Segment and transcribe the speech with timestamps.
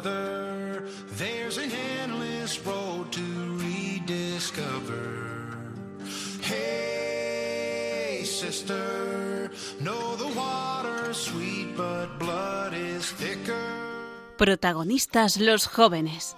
[0.00, 0.84] brother,
[1.16, 1.70] there's an
[2.02, 3.20] endless road to
[3.58, 5.04] rediscover.
[6.42, 9.50] Hey, sister,
[9.80, 13.54] know the water's sweet, but blood is thicker.
[14.36, 16.36] Protagonistas los jóvenes.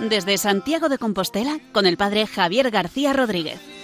[0.00, 3.75] Desde Santiago de Compostela, con el padre Javier García Rodríguez.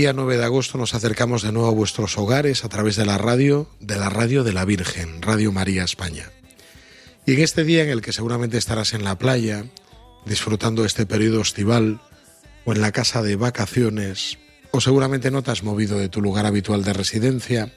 [0.00, 3.18] Día 9 de agosto nos acercamos de nuevo a vuestros hogares a través de la
[3.18, 6.30] radio, de la radio de la Virgen, Radio María España.
[7.26, 9.66] Y en este día en el que seguramente estarás en la playa,
[10.24, 12.00] disfrutando este periodo estival,
[12.64, 14.38] o en la casa de vacaciones,
[14.70, 17.70] o seguramente no te has movido de tu lugar habitual de residencia,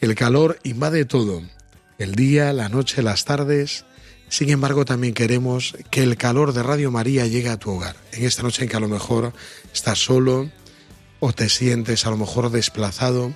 [0.00, 1.42] el calor invade todo,
[1.98, 3.84] el día, la noche, las tardes.
[4.28, 7.96] Sin embargo, también queremos que el calor de Radio María llegue a tu hogar.
[8.12, 9.32] En esta noche en que a lo mejor
[9.72, 10.48] estás solo,
[11.24, 13.32] o te sientes a lo mejor desplazado,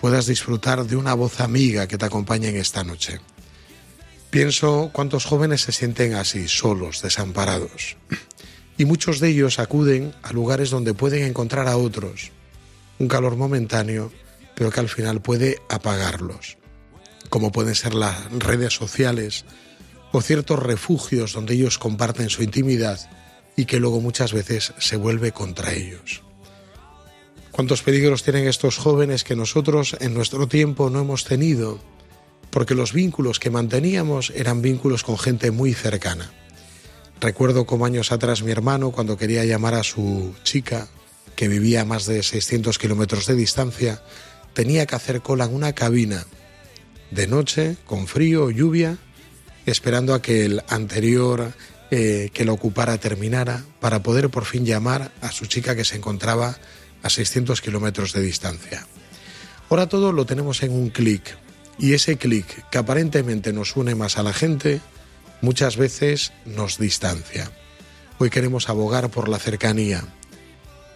[0.00, 3.20] puedas disfrutar de una voz amiga que te acompañe en esta noche.
[4.28, 7.96] Pienso cuántos jóvenes se sienten así, solos, desamparados.
[8.76, 12.32] Y muchos de ellos acuden a lugares donde pueden encontrar a otros.
[12.98, 14.10] Un calor momentáneo,
[14.56, 16.58] pero que al final puede apagarlos.
[17.30, 19.44] Como pueden ser las redes sociales
[20.10, 22.98] o ciertos refugios donde ellos comparten su intimidad
[23.54, 26.22] y que luego muchas veces se vuelve contra ellos.
[27.58, 31.80] ¿Cuántos peligros tienen estos jóvenes que nosotros en nuestro tiempo no hemos tenido?
[32.50, 36.30] Porque los vínculos que manteníamos eran vínculos con gente muy cercana.
[37.20, 40.86] Recuerdo como años atrás mi hermano, cuando quería llamar a su chica,
[41.34, 44.04] que vivía a más de 600 kilómetros de distancia,
[44.52, 46.26] tenía que hacer cola en una cabina,
[47.10, 48.98] de noche, con frío lluvia,
[49.66, 51.52] esperando a que el anterior
[51.90, 55.96] eh, que lo ocupara terminara, para poder por fin llamar a su chica que se
[55.96, 56.56] encontraba
[57.08, 58.86] a 600 kilómetros de distancia.
[59.70, 61.36] Ahora todo lo tenemos en un clic
[61.78, 64.80] y ese clic que aparentemente nos une más a la gente,
[65.40, 67.50] muchas veces nos distancia.
[68.18, 70.04] Hoy queremos abogar por la cercanía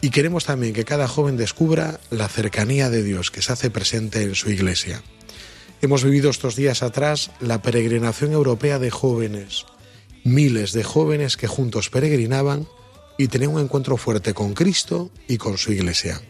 [0.02, 4.22] y queremos también que cada joven descubra la cercanía de Dios que se hace presente
[4.22, 5.02] en su iglesia.
[5.80, 9.64] Hemos vivido estos días atrás la peregrinación europea de jóvenes,
[10.24, 12.68] miles de jóvenes que juntos peregrinaban
[13.22, 16.20] y tenían un encuentro fuerte con Cristo y con su iglesia.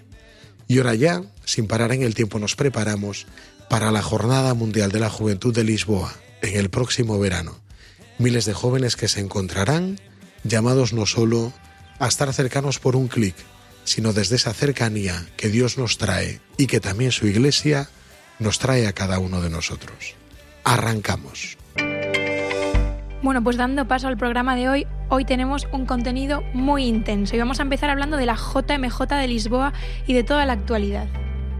[0.68, 3.26] Y ahora ya, sin parar en el tiempo, nos preparamos
[3.70, 7.58] para la Jornada Mundial de la Juventud de Lisboa en el próximo verano.
[8.18, 10.00] Miles de jóvenes que se encontrarán
[10.44, 11.54] llamados no solo
[11.98, 13.36] a estar cercanos por un clic,
[13.84, 17.88] sino desde esa cercanía que Dios nos trae y que también su iglesia
[18.38, 20.14] nos trae a cada uno de nosotros.
[20.62, 21.56] Arrancamos.
[23.22, 27.38] Bueno, pues dando paso al programa de hoy, hoy tenemos un contenido muy intenso y
[27.38, 29.72] vamos a empezar hablando de la JMJ de Lisboa
[30.08, 31.06] y de toda la actualidad.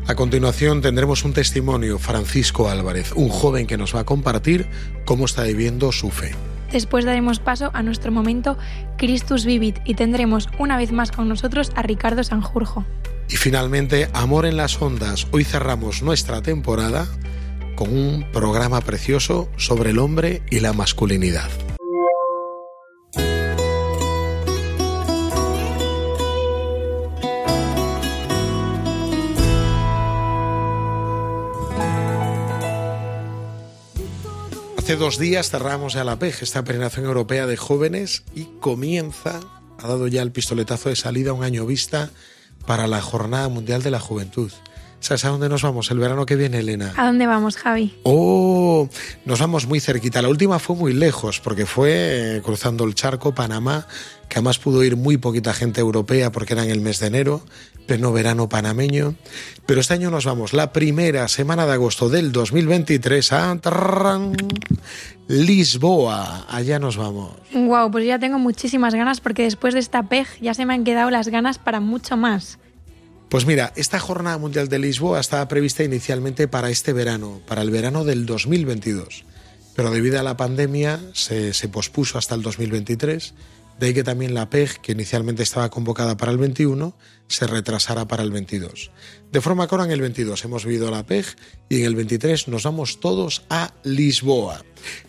[0.09, 4.67] A continuación tendremos un testimonio, Francisco Álvarez, un joven que nos va a compartir
[5.05, 6.35] cómo está viviendo su fe.
[6.73, 8.59] Después daremos paso a nuestro momento
[8.99, 12.85] Christus Vivit y tendremos una vez más con nosotros a Ricardo Sanjurjo.
[13.29, 15.29] Y finalmente, Amor en las Ondas.
[15.31, 17.07] Hoy cerramos nuestra temporada
[17.83, 21.51] con un programa precioso sobre el hombre y la masculinidad.
[34.79, 39.41] Hace dos días cerramos ya la PEG, esta peregrinación europea de jóvenes, y comienza,
[39.81, 42.11] ha dado ya el pistoletazo de salida un año vista
[42.65, 44.53] para la Jornada Mundial de la Juventud.
[45.03, 46.95] ¿Sabes a dónde nos vamos el verano que viene, Elena?
[46.97, 47.93] ¿A dónde vamos, Javi?
[48.05, 48.89] Oh,
[49.25, 50.23] nos vamos muy cerquita.
[50.23, 53.89] La última fue muy lejos, porque fue eh, cruzando el charco, Panamá,
[54.29, 57.45] que además pudo ir muy poquita gente europea porque era en el mes de enero,
[57.89, 59.17] pleno verano panameño.
[59.67, 63.59] Pero este año nos vamos, la primera semana de agosto del 2023 a
[65.27, 66.47] Lisboa.
[66.49, 67.33] Allá nos vamos.
[67.53, 70.85] Wow, pues ya tengo muchísimas ganas porque después de esta PEG ya se me han
[70.85, 72.61] quedado las ganas para mucho más.
[73.33, 77.71] Pues mira, esta Jornada Mundial de Lisboa estaba prevista inicialmente para este verano, para el
[77.71, 79.25] verano del 2022.
[79.75, 83.33] Pero debido a la pandemia se, se pospuso hasta el 2023
[83.79, 86.97] De ahí que también la PEG, que inicialmente estaba convocada para el 21,
[87.27, 88.91] se retrasara para el 22.
[89.33, 91.25] De forma que ahora en el 22 hemos vivido la PEG
[91.69, 94.63] y en el 23 nos vamos todos a Lisboa.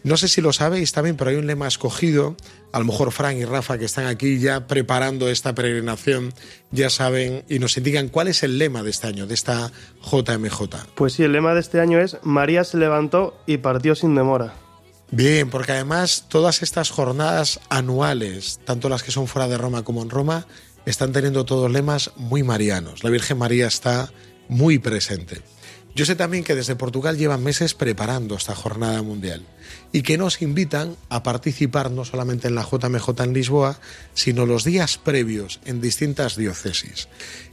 [0.04, 2.38] No sé si lo sabéis también, pero hay un lema escogido.
[2.71, 6.33] A lo mejor Fran y Rafa, que están aquí ya preparando esta peregrinación,
[6.71, 9.71] ya saben y nos indican cuál es el lema de este año, de esta
[10.10, 10.62] JMJ.
[10.95, 14.62] Pues sí, el lema de este año es María se levantó y partió sin demora.
[15.15, 20.01] Bien, porque además todas estas jornadas anuales, tanto las que son fuera de Roma como
[20.01, 20.48] en Roma,
[20.88, 23.04] están teniendo todos lemas muy marianos.
[23.04, 24.12] La Virgen María está
[24.50, 25.44] muy presente.
[25.95, 29.45] Yo sé también que desde Portugal llevan meses preparando esta jornada mundial
[29.91, 33.79] y que nos invitan a participar no solamente en la JMJ en Lisboa,
[34.15, 37.09] sino los días previos en distintas diócesis.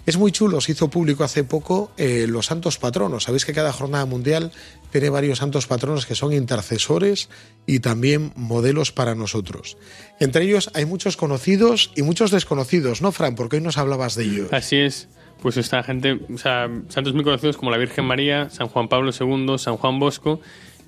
[0.07, 3.25] Es muy chulo, se hizo público hace poco eh, los santos patronos.
[3.25, 4.53] Sabéis que cada jornada mundial
[4.91, 7.29] tiene varios santos patronos que son intercesores
[7.67, 9.77] y también modelos para nosotros.
[10.19, 13.35] Entre ellos hay muchos conocidos y muchos desconocidos, ¿no, Fran?
[13.35, 14.53] Porque hoy nos hablabas de ellos.
[14.53, 15.09] Así es.
[15.43, 19.11] Pues esta gente, o sea, santos muy conocidos como la Virgen María, San Juan Pablo
[19.19, 20.41] II, San Juan Bosco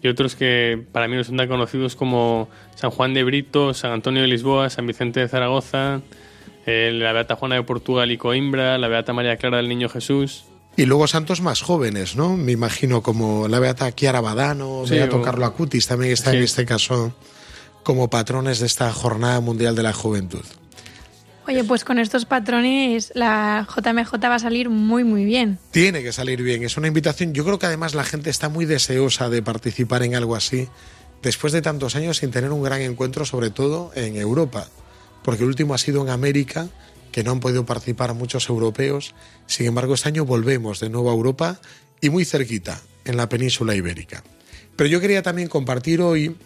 [0.03, 3.93] y otros que para mí no son tan conocidos como San Juan de Brito, San
[3.93, 6.03] Antonio de Lisboa, San Vicente de Zaragoza,
[6.67, 10.45] eh, la Beata Juana de Portugal y Coimbra, la Beata María Clara del Niño Jesús.
[10.77, 12.37] Y luego santos más jóvenes, ¿no?
[12.37, 16.39] Me imagino como la Beata Chiara Badano, Sí, Beato o- Carlo Acutis también está Sí.
[16.39, 17.15] en este caso
[17.83, 20.45] como patrones de esta Jornada Mundial de la Juventud.
[21.47, 25.59] Oye, pues con estos patrones la JMJ va a salir muy, muy bien.
[25.73, 27.33] Tiene que salir bien, es una invitación.
[27.35, 30.69] Yo creo que además la gente está muy deseosa de participar en algo así,
[31.21, 34.69] después de tantos años sin tener un gran encuentro, sobre todo en Europa,
[35.25, 36.69] porque el último ha sido en América,
[37.11, 39.15] que no han podido participar muchos europeos.
[39.47, 41.61] Sin embargo, este año volvemos de nuevo a Europa
[42.01, 44.23] y muy cerquita, en la península ibérica.
[44.77, 46.37] Pero yo quería también compartir hoy,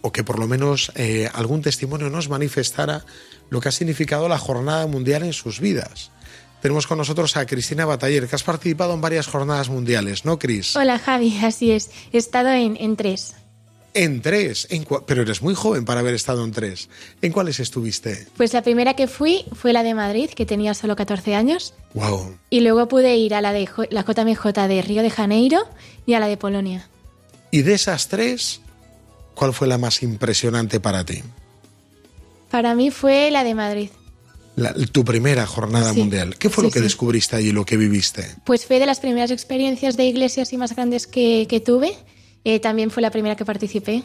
[0.00, 3.04] o que por lo menos eh, algún testimonio nos manifestara
[3.52, 6.10] lo que ha significado la Jornada Mundial en sus vidas.
[6.62, 10.74] Tenemos con nosotros a Cristina Bataller, que has participado en varias jornadas mundiales, ¿no, Cris?
[10.74, 11.90] Hola Javi, así es.
[12.14, 13.34] He estado en, en tres.
[13.94, 16.88] En tres, en pero eres muy joven para haber estado en tres.
[17.20, 18.26] ¿En cuáles estuviste?
[18.38, 21.74] Pues la primera que fui fue la de Madrid, que tenía solo 14 años.
[21.92, 22.38] Wow.
[22.48, 25.58] Y luego pude ir a la de J- la JMJ de Río de Janeiro
[26.06, 26.88] y a la de Polonia.
[27.50, 28.62] Y de esas tres,
[29.34, 31.22] ¿cuál fue la más impresionante para ti?
[32.52, 33.88] Para mí fue la de Madrid.
[34.54, 35.98] La- tu primera jornada Sí.
[36.00, 36.36] mundial.
[36.38, 36.84] ¿Qué fue Sí, lo que sí.
[36.84, 38.36] descubriste allí, lo que viviste?
[38.44, 41.96] Pues fue de las primeras experiencias de iglesias y más grandes que, que tuve.
[42.44, 44.02] Eh, también fue la primera que participé.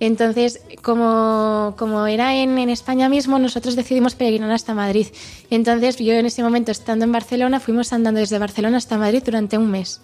[0.00, 5.06] Entonces, como, como era en, en España mismo, nosotros decidimos peregrinar hasta Madrid.
[5.50, 9.56] Entonces, yo en ese momento, estando en Barcelona, fuimos andando desde Barcelona hasta Madrid durante
[9.56, 10.00] un mes.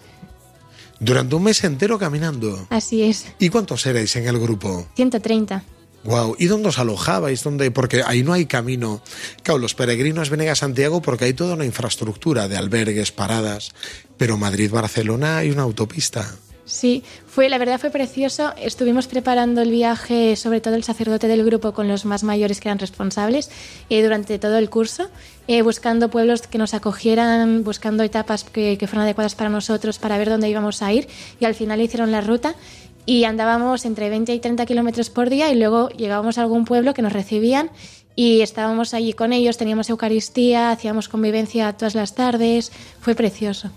[1.01, 2.67] Durante un mes entero caminando.
[2.69, 4.87] Así es, ¿Y cuántos erais en el grupo?
[4.95, 5.63] 130.
[6.03, 6.35] Wow.
[6.39, 7.43] ¿Y dónde os alojabais?
[7.43, 7.69] ¿Dónde?
[7.71, 9.01] Porque ahí no hay camino.
[9.43, 13.71] Claro, los peregrinos vienen a Santiago porque hay toda una infraestructura de albergues, paradas.
[14.17, 16.35] Pero Madrid-Barcelona hay una autopista.
[16.71, 18.53] Sí, fue, la verdad fue precioso.
[18.55, 22.69] Estuvimos preparando el viaje, sobre todo el sacerdote del grupo, con los más mayores que
[22.69, 23.51] eran responsables,
[23.89, 25.09] eh, durante todo el curso,
[25.47, 30.17] eh, buscando pueblos que nos acogieran, buscando etapas que, que fueran adecuadas para nosotros, para
[30.17, 31.09] ver dónde íbamos a ir.
[31.41, 32.55] Y al final hicieron la ruta
[33.05, 36.93] y andábamos entre 20 y 30 kilómetros por día y luego llegábamos a algún pueblo
[36.93, 37.71] que nos recibían
[38.15, 42.71] y estábamos allí con ellos, teníamos Eucaristía, hacíamos convivencia todas las tardes.
[42.99, 43.71] Fue precioso.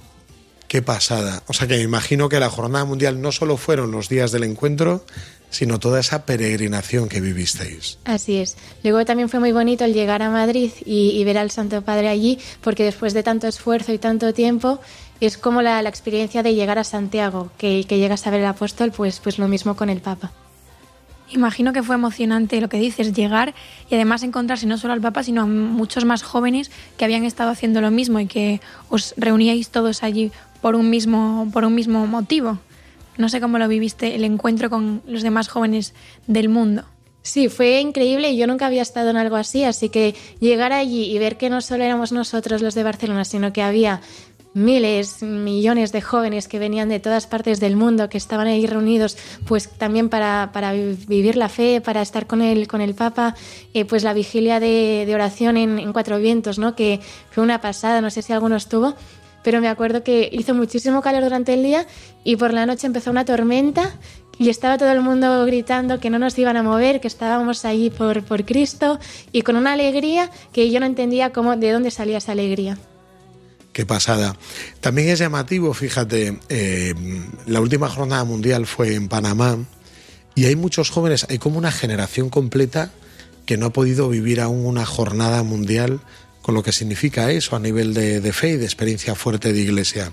[0.69, 1.43] Qué pasada.
[1.47, 4.43] O sea que me imagino que la jornada mundial no solo fueron los días del
[4.43, 5.05] encuentro,
[5.51, 7.99] sino toda esa peregrinación que vivisteis.
[8.05, 8.57] Así es.
[8.83, 12.09] Luego también fue muy bonito el llegar a Madrid y, y ver al Santo Padre
[12.09, 14.81] allí, porque después de tanto esfuerzo y tanto tiempo,
[15.21, 18.47] es como la, la experiencia de llegar a Santiago, que, que llegas a ver el
[18.47, 20.33] apóstol, pues, pues lo mismo con el Papa.
[21.31, 23.55] Imagino que fue emocionante lo que dices, llegar
[23.91, 27.51] y además encontrarse no solo al Papa, sino a muchos más jóvenes que habían estado
[27.51, 30.31] haciendo lo mismo y que os reuníais todos allí
[30.61, 32.59] por un mismo, por un mismo motivo.
[33.17, 35.95] No sé cómo lo viviste el encuentro con los demás jóvenes
[36.27, 36.85] del mundo.
[37.23, 41.05] Sí, fue increíble y yo nunca había estado en algo así, así que llegar allí
[41.05, 44.03] y ver que no solo éramos nosotros los de Barcelona, sino que había
[44.55, 49.17] miles, millones de jóvenes que venían de todas partes del mundo, que estaban ahí reunidos,
[49.47, 53.35] pues también para, para vi- vivir la fe, para estar con el, con el Papa,
[53.75, 56.75] eh, pues la vigilia de, de oración en, en Cuatro Vientos, ¿no?
[56.77, 58.95] que fue una pasada, no sé si alguno estuvo,
[59.43, 61.87] pero me acuerdo que hizo muchísimo calor durante el día
[62.23, 63.91] y por la noche empezó una tormenta
[64.39, 67.91] y estaba todo el mundo gritando que no nos iban a mover, que estábamos allí
[67.91, 68.99] por, por Cristo
[69.33, 72.79] y con una alegría que yo no entendía cómo, de dónde salía esa alegría.
[73.75, 74.37] Qué pasada.
[74.81, 76.95] También es llamativo, fíjate, eh,
[77.45, 79.59] la última jornada mundial fue en Panamá
[80.37, 82.93] y hay muchos jóvenes, hay como una generación completa
[83.47, 85.99] que no ha podido vivir aún una jornada mundial
[86.41, 90.13] con lo que significa eso a nivel de, fe y de experiencia fuerte de iglesia.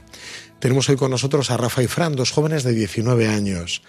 [0.57, 3.83] Tenemos hoy con nosotros a Rafa y Fran, dos jóvenes de 19 años,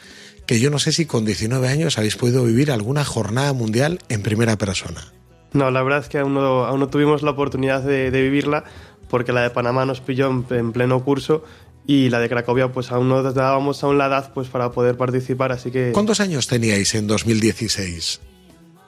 [0.46, 4.22] que yo no sé si con 19 años habéis podido vivir alguna jornada mundial en
[4.22, 5.14] primera persona.
[5.54, 8.64] No, la verdad es que aún no, aún no tuvimos la oportunidad de vivirla
[9.12, 11.44] porque la de Panamá nos pilló en, en pleno curso
[11.86, 15.52] y la de Cracovia pues aún no dábamos aún la edad pues para poder participar,
[15.52, 15.92] así que...
[15.92, 18.20] ¿Cuántos años teníais en 2016?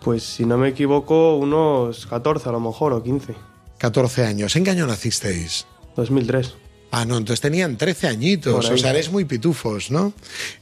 [0.00, 3.34] Pues si no me equivoco, unos 14 a lo mejor o 15.
[3.76, 4.56] 14 años.
[4.56, 5.66] ¿En qué año nacisteis?
[5.94, 6.54] 2003.
[6.90, 10.14] Ah, no, entonces tenían 13 añitos, o sea, eres muy pitufos, ¿no?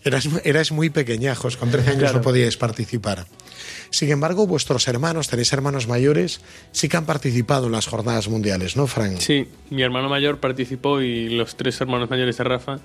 [0.02, 2.19] Eras, eras muy pequeñajos, con 13 años Claro.
[2.19, 3.26] no podíais participar.
[3.90, 6.40] Sin embargo, vuestros hermanos, tenéis hermanos mayores,
[6.73, 9.18] sí que han participado en las jornadas mundiales, ¿no, Frank?
[9.18, 12.78] Sí, mi hermano mayor participó y los tres hermanos mayores de Rafa.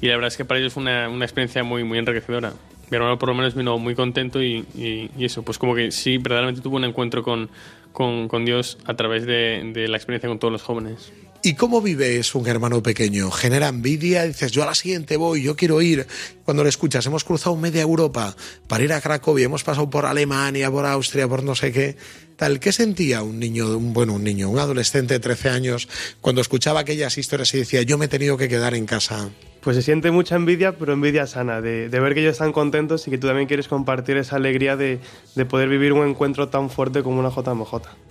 [0.00, 2.54] Y la verdad es que para ellos fue una, experiencia muy, muy enriquecedora.
[2.90, 5.90] Mi hermano por lo menos vino muy contento y, y- y eso, pues como que
[5.92, 7.50] sí, verdaderamente tuvo un encuentro con,
[7.92, 11.12] con, Dios a través de la experiencia con todos los jóvenes.
[11.42, 13.30] ¿Y cómo vives un hermano pequeño?
[13.30, 14.24] ¿Genera envidia?
[14.24, 16.06] Dices, yo a la siguiente voy, yo quiero ir.
[16.44, 18.36] Cuando lo escuchas, hemos cruzado media Europa
[18.68, 21.96] para ir a Cracovia, hemos pasado por Alemania, por Austria, por no sé qué.
[22.36, 25.88] Tal, ¿qué sentía un niño, un, bueno, un niño, un adolescente de 13 años,
[26.20, 29.30] cuando escuchaba aquellas historias y decía, yo me he tenido que quedar en casa?
[29.62, 33.10] Pues se siente mucha envidia, pero envidia sana, de, ver que ellos están contentos y
[33.10, 35.00] que tú también quieres compartir esa alegría de,
[35.34, 38.09] de poder vivir un encuentro tan fuerte como una JMJ.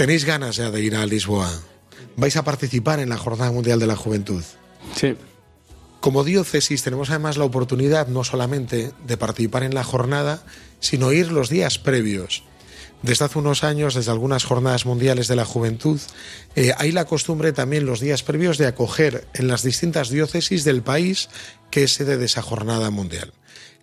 [0.00, 1.52] ¿Tenéis ganas ya de ir a Lisboa?
[2.16, 4.42] ¿Vais a participar en la Jornada Mundial de la Juventud?
[4.96, 5.14] Sí,
[6.00, 10.42] Como diócesis tenemos además la oportunidad no solamente de participar en la jornada,
[10.78, 12.44] sino ir los días previos.
[13.02, 16.00] Desde hace unos años, desde algunas jornadas mundiales de la juventud,
[16.56, 20.80] eh, hay la costumbre también los días previos de acoger en las distintas diócesis del
[20.80, 21.28] país
[21.70, 23.34] que es sede de esa jornada mundial.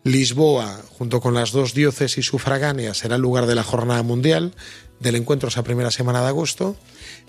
[0.04, 4.54] Lisboa, junto con las dos diócesis sufragáneas, será el lugar de la jornada mundial,
[5.00, 6.76] del encuentro esa primera semana de agosto,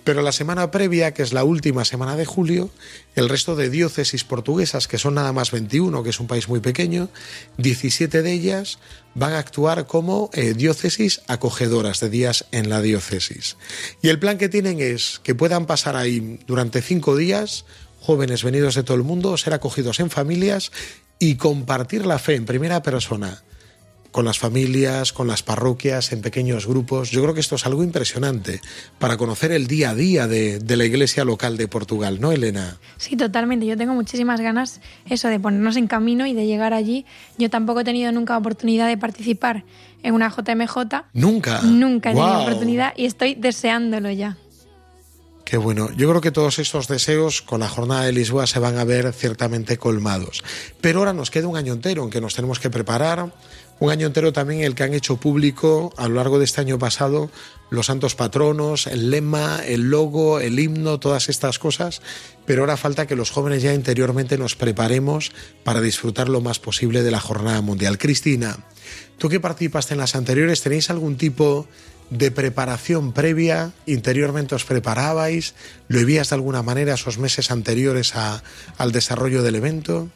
[0.04, 2.70] pero la semana previa, que es la última semana de julio,
[3.14, 6.60] el resto de diócesis portuguesas, que son nada más 21, que es un país muy
[6.60, 7.08] pequeño,
[7.58, 8.78] 17 de ellas
[9.14, 13.56] van a actuar como eh, diócesis acogedoras de días en la diócesis.
[14.00, 17.64] Y el plan que tienen es que puedan pasar ahí durante cinco días
[18.00, 20.72] jóvenes venidos de todo el mundo, ser acogidos en familias
[21.18, 23.42] y compartir la fe en primera persona
[24.18, 27.12] con las familias, con las parroquias, en pequeños grupos.
[27.12, 28.60] Yo creo que esto es algo impresionante
[28.98, 32.78] para conocer el día a día de, de la iglesia local de Portugal, ¿no, Elena?
[32.96, 33.64] Sí, totalmente.
[33.64, 37.06] Yo tengo muchísimas ganas eso de ponernos en camino y de llegar allí.
[37.38, 39.62] Yo tampoco he tenido nunca oportunidad de participar
[40.02, 40.76] en una JMJ.
[41.12, 41.62] Nunca.
[41.62, 44.36] Nunca he tenido oportunidad y estoy deseándolo ya.
[45.48, 45.88] Qué bueno.
[45.96, 49.10] Yo creo que todos estos deseos con la jornada de Lisboa se van a ver
[49.14, 50.44] ciertamente colmados.
[50.82, 53.32] Pero ahora nos queda un año entero en que nos tenemos que preparar.
[53.80, 56.78] Un año entero también el que han hecho público a lo largo de este año
[56.78, 57.30] pasado
[57.70, 62.02] los santos patronos, el lema, el logo, el himno, todas estas cosas.
[62.44, 65.32] Pero ahora falta que los jóvenes ya interiormente nos preparemos
[65.64, 67.96] para disfrutar lo más posible de la jornada mundial.
[67.96, 68.66] Cristina,
[69.16, 71.66] tú que participaste en las anteriores, ¿tenéis algún tipo
[72.10, 75.54] de preparación previa, interiormente os preparabais,
[75.88, 78.42] lo vivías de alguna manera esos meses anteriores a-
[78.78, 80.08] al desarrollo del evento.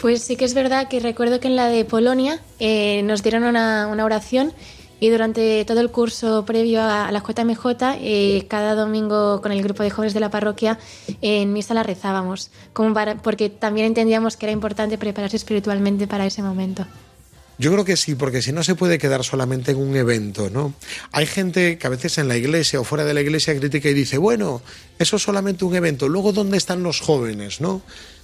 [0.00, 3.44] Pues sí que es verdad que recuerdo que en la de Polonia eh, nos dieron
[3.44, 4.52] una, una oración
[4.98, 7.66] y durante todo el curso previo a, a la JMJ,
[8.00, 10.78] eh, cada domingo con el grupo de jóvenes de la parroquia
[11.20, 12.50] en misa la rezábamos,
[13.22, 16.86] porque también entendíamos que era importante prepararse espiritualmente para ese momento.
[17.60, 20.72] Yo creo que sí, porque si no se puede quedar solamente en un evento, ¿no?
[21.12, 23.92] Hay gente que a veces en la iglesia o fuera de la iglesia critica y
[23.92, 24.62] dice, bueno,
[24.98, 27.82] eso es solamente un evento, luego ¿dónde están los jóvenes, no?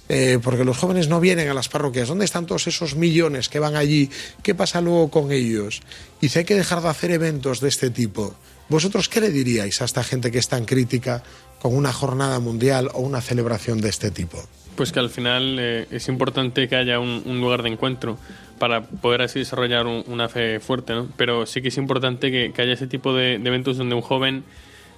[0.09, 3.59] Eh, porque los jóvenes no vienen a las parroquias, ¿dónde están todos esos millones que
[3.59, 4.09] van allí?
[4.41, 5.83] ¿Qué pasa luego con ellos?
[6.19, 8.33] Dice, hay que dejar de hacer eventos de este tipo.
[8.69, 11.21] ¿Vosotros qué le diríais a esta gente que es tan crítica
[11.61, 14.43] con una jornada mundial o una celebración de este tipo?
[14.75, 18.17] Pues que al final eh, es importante que haya un, un lugar de encuentro
[18.59, 21.07] para poder así desarrollar un- una fe fuerte, ¿no?
[21.17, 24.01] Pero sí que es importante que, que haya ese tipo de, de eventos donde un
[24.01, 24.43] joven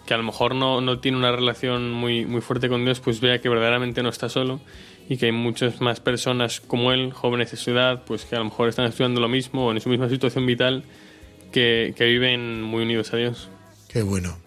[0.06, 3.20] que a lo mejor no, no tiene una relación muy, muy fuerte con Dios, pues
[3.22, 4.60] vea que verdaderamente no está solo
[5.08, 8.40] y que hay muchas más personas como él, jóvenes de su edad, pues que a
[8.40, 10.84] lo mejor están estudiando lo mismo o en su misma situación vital,
[11.52, 13.50] que, que viven muy unidos a Dios.
[13.88, 14.38] Qué bueno.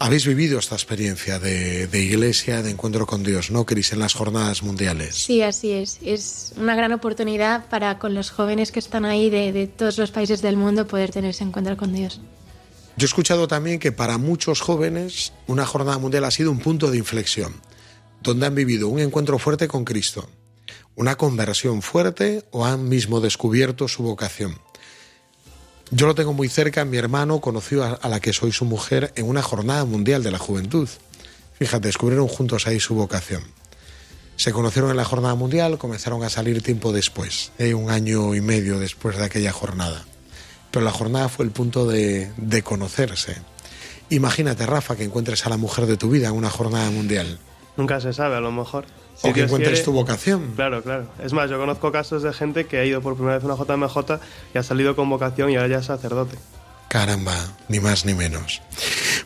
[0.00, 3.92] Habéis vivido esta experiencia de, de iglesia, de encuentro con Dios, ¿no, Cris?
[3.92, 5.16] En las jornadas mundiales.
[5.16, 5.98] Sí, así es.
[6.02, 10.12] Es una gran oportunidad para con los jóvenes que están ahí de, de todos los
[10.12, 12.20] países del mundo poder tener ese encuentro con Dios.
[12.96, 16.92] Yo he escuchado también que para muchos jóvenes una jornada mundial ha sido un punto
[16.92, 17.54] de inflexión,
[18.22, 20.28] donde han vivido un encuentro fuerte con Cristo,
[20.94, 24.58] una conversión fuerte o han mismo descubierto su vocación.
[25.90, 29.26] Yo lo tengo muy cerca, mi hermano conoció a, la que soy su mujer en
[29.26, 30.88] una jornada mundial de la juventud.
[31.54, 33.42] Fíjate, descubrieron juntos ahí su vocación.
[34.36, 38.40] Se conocieron en la jornada mundial, comenzaron a salir tiempo después, eh, un año y
[38.42, 40.04] medio después de aquella jornada.
[40.70, 43.36] Pero la jornada fue el punto de, de conocerse.
[44.10, 47.38] Imagínate, Rafa, que encuentres a la mujer de tu vida en una jornada mundial.
[47.78, 48.84] Nunca se sabe, a lo mejor.
[49.22, 50.52] O que encuentres quiere- tu vocación.
[50.56, 51.06] Claro, claro.
[51.22, 53.56] Es más, yo conozco casos de gente que ha ido por primera vez a una
[53.56, 54.20] JMJ
[54.54, 56.36] y ha salido con vocación y ahora ya es sacerdote.
[56.88, 57.34] Caramba,
[57.68, 58.62] ni más ni menos.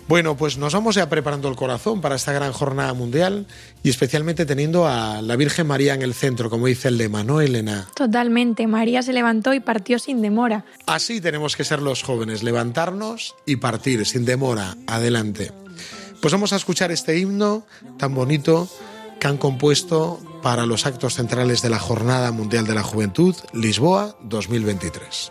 [0.08, 3.46] Bueno, pues nos vamos ya preparando el corazón para esta gran jornada mundial
[3.84, 7.40] y especialmente teniendo a la Virgen María en el centro, como dice el lema, ¿no,
[7.40, 7.86] Elena?
[7.94, 8.66] Totalmente.
[8.66, 10.64] María se levantó y partió sin demora.
[10.86, 15.52] Así tenemos que ser los jóvenes, levantarnos y partir sin demora, adelante.
[16.20, 17.64] Pues vamos a escuchar este himno
[17.96, 18.68] tan bonito
[19.22, 24.16] que han compuesto para los actos centrales de la Jornada Mundial de la Juventud, Lisboa
[24.22, 25.30] 2023.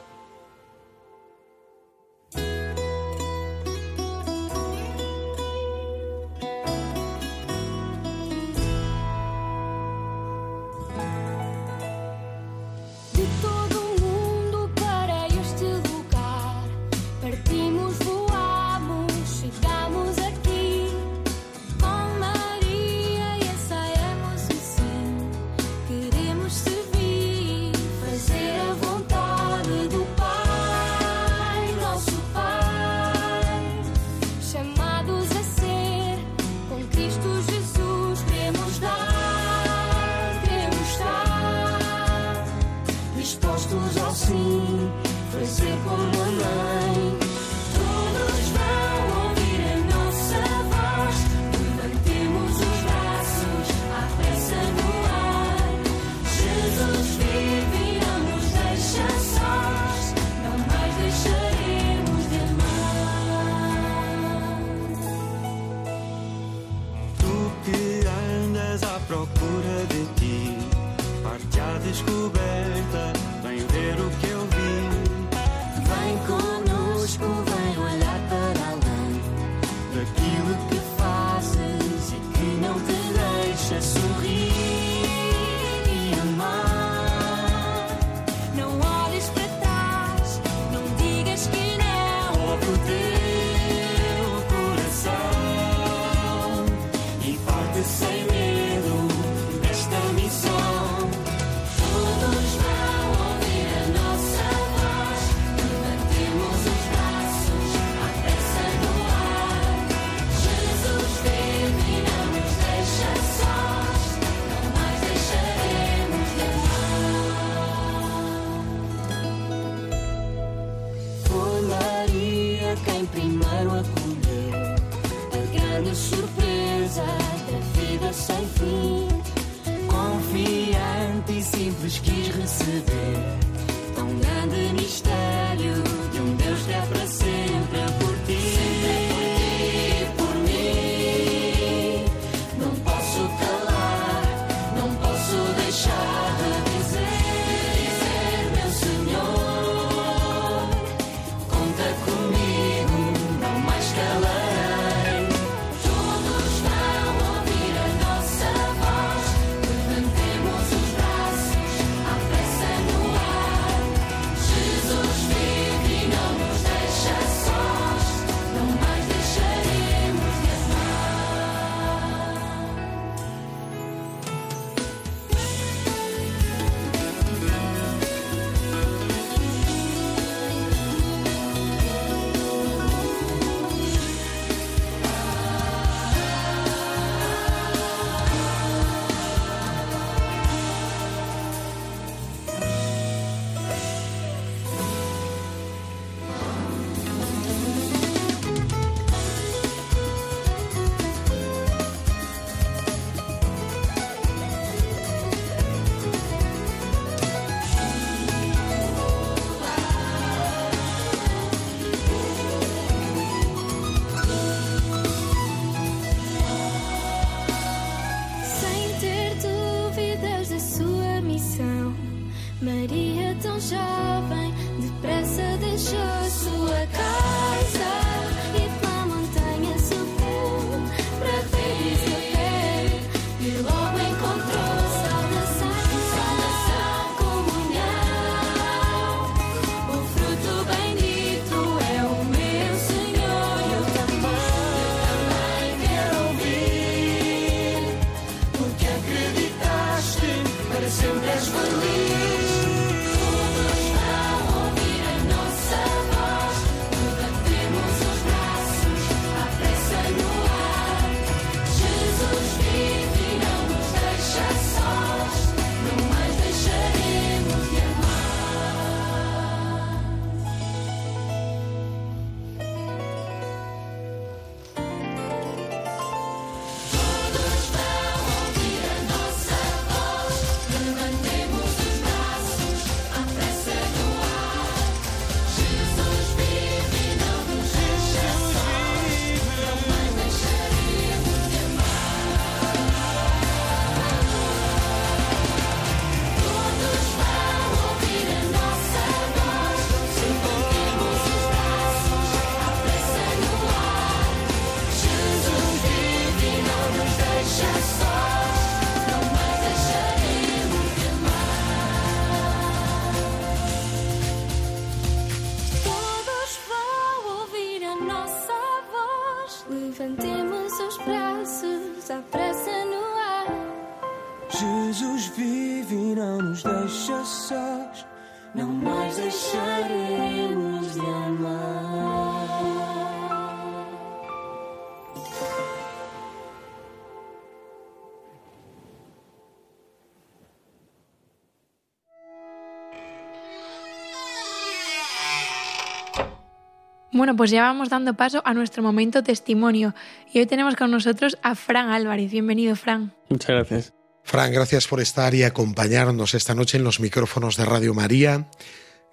[347.22, 349.94] Bueno, pues ya vamos dando paso a nuestro momento testimonio.
[350.34, 352.32] Y hoy tenemos con nosotros a Fran Álvarez.
[352.32, 353.14] Bienvenido, Fran.
[353.30, 353.94] Muchas gracias.
[354.24, 358.50] Fran, gracias por estar y acompañarnos esta noche en los micrófonos de Radio María.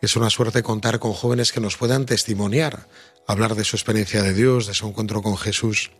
[0.01, 2.89] Es una suerte contar con jóvenes que nos puedan testimoniar,
[3.27, 5.91] hablar de su experiencia de Dios, de su encuentro con Jesús.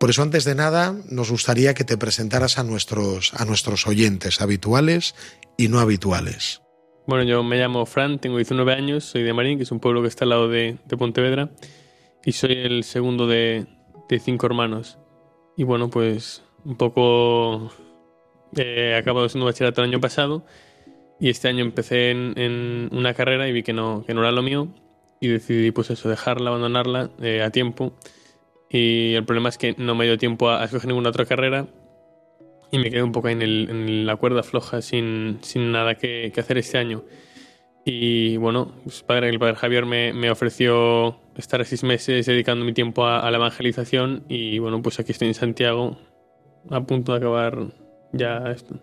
[0.00, 4.40] Por eso, antes de nada, nos gustaría que te presentaras a nuestros, a nuestros oyentes
[4.40, 5.14] habituales
[5.58, 6.62] y no habituales.
[7.04, 10.02] Bueno, yo me llamo Fran, tengo 19 años, soy de Marín, que es un pueblo
[10.02, 11.50] que está al lado de, Pontevedra,
[12.24, 13.66] y soy el segundo de,
[14.20, 14.98] cinco hermanos.
[15.56, 17.72] Y bueno, pues un poco
[18.56, 20.44] eh, he acabado siendo bachillerato el año pasado
[21.18, 24.42] y este año empecé en, una carrera y vi que no, que no era lo
[24.42, 24.68] mío
[25.20, 27.94] y decidí pues eso, dejarla, abandonarla eh, a tiempo.
[28.70, 31.66] Y el problema es que no me dio tiempo a escoger ninguna otra carrera
[32.72, 36.32] y me quedé un poco en, el- en la cuerda floja sin, sin nada que,
[36.34, 37.04] que hacer este año.
[37.84, 42.72] Y bueno, pues padre, el padre Javier me, me ofreció estar seis meses dedicando mi
[42.72, 45.98] tiempo a, a la evangelización y bueno, pues aquí estoy en Santiago
[46.70, 47.58] a punto de acabar
[48.12, 48.76] ya esto.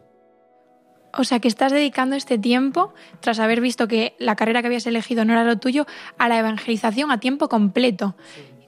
[1.17, 4.85] O sea, que estás dedicando este tiempo, tras haber visto que la carrera que habías
[4.85, 5.87] elegido no era lo tuyo,
[6.19, 8.15] a la evangelización a tiempo completo.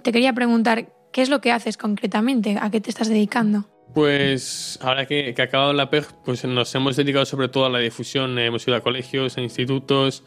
[0.02, 2.58] Te quería preguntar, ¿qué es lo que haces concretamente?
[2.60, 3.66] ¿A qué te estás dedicando?
[3.93, 7.69] Pues ahora que, que ha acabado la PEG, pues nos hemos dedicado sobre todo a
[7.69, 8.38] la difusión.
[8.39, 10.23] Eh, Hemos ido a colegios, a institutos,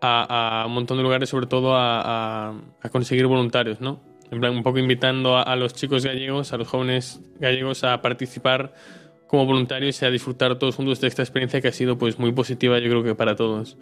[0.00, 2.50] a, un montón de lugares, sobre todo a,
[2.82, 4.00] a- conseguir voluntarios, ¿no?
[4.30, 8.74] En plan, un poco invitando a, los chicos gallegos, a los jóvenes gallegos a participar
[9.26, 12.32] como voluntarios y a disfrutar todos juntos de esta experiencia que ha sido pues muy
[12.32, 13.78] positiva, yo creo que para todos.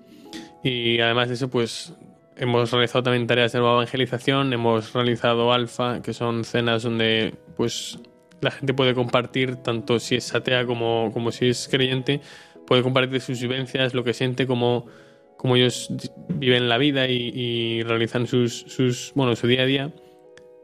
[0.63, 1.95] Y además de eso, pues
[2.37, 7.99] hemos realizado también tareas de evangelización, hemos realizado alfa, que son cenas donde pues
[8.41, 12.21] la gente puede compartir, tanto si es atea como, como si es creyente,
[12.67, 14.87] puede compartir sus vivencias, lo que siente, como,
[15.37, 15.91] como ellos
[16.29, 19.95] viven la vida y, y realizan sus, sus, bueno, su día a día.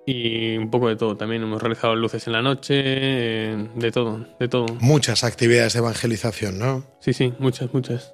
[0.05, 1.17] Y un poco de todo.
[1.17, 4.67] También hemos realizado luces en la noche, eh, de todo, de todo.
[4.81, 6.85] Muchas actividades de evangelización, ¿no?
[6.99, 8.13] Sí, sí, muchas, muchas.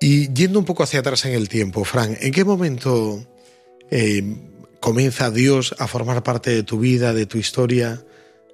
[0.00, 3.24] Y yendo un poco hacia atrás en el tiempo, Fran, ¿en qué momento
[3.90, 4.22] eh,
[4.80, 8.02] comienza Dios a formar parte de tu vida, de tu historia?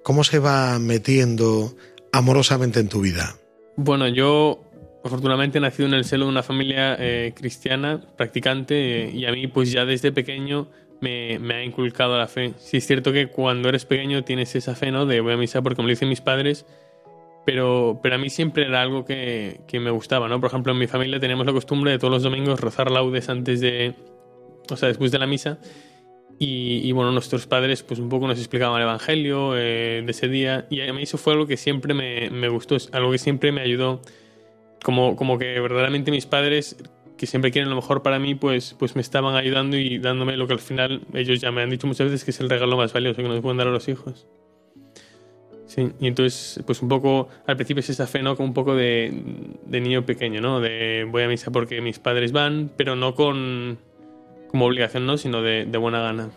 [0.06, 1.74] ¿Cómo se va metiendo
[2.12, 3.34] amorosamente en tu vida?
[3.74, 4.62] Bueno, yo
[5.04, 9.48] afortunadamente he nacido en el seno de una familia eh, cristiana, practicante, y a mí
[9.48, 10.68] pues ya desde pequeño
[11.00, 12.54] me, me ha inculcado la fe.
[12.58, 15.06] Sí es cierto que cuando eres pequeño tienes esa fe, ¿no?
[15.06, 16.66] De voy a misa porque me lo dicen mis padres,
[17.44, 20.40] pero, pero a mí siempre era algo que, que me gustaba, ¿no?
[20.40, 23.60] Por ejemplo, en mi familia tenemos la costumbre de todos los domingos rezar laudes antes
[23.60, 23.96] de,
[24.70, 25.58] o sea, después de la misa.
[26.38, 30.28] Y, y, bueno, nuestros padres pues un poco nos explicaban el Evangelio eh, de ese
[30.28, 33.52] día y a mí eso fue algo que siempre me, me gustó, algo que siempre
[33.52, 34.02] me ayudó,
[34.82, 36.76] como, como que verdaderamente mis padres,
[37.16, 40.46] que siempre quieren lo mejor para mí, pues, pues me estaban ayudando y dándome lo
[40.46, 42.92] que al final ellos ya me han dicho muchas veces que es el regalo más
[42.92, 44.26] valioso que nos pueden dar a los hijos.
[45.66, 48.36] Sí, y entonces, pues un poco, al principio es esa fe, ¿no?
[48.36, 49.12] Como un poco de,
[49.64, 50.60] de niño pequeño, ¿no?
[50.60, 53.78] De voy a misa porque mis padres van, pero no con
[54.48, 55.16] como obligación, ¿no?
[55.18, 56.30] Sino de, de buena gana.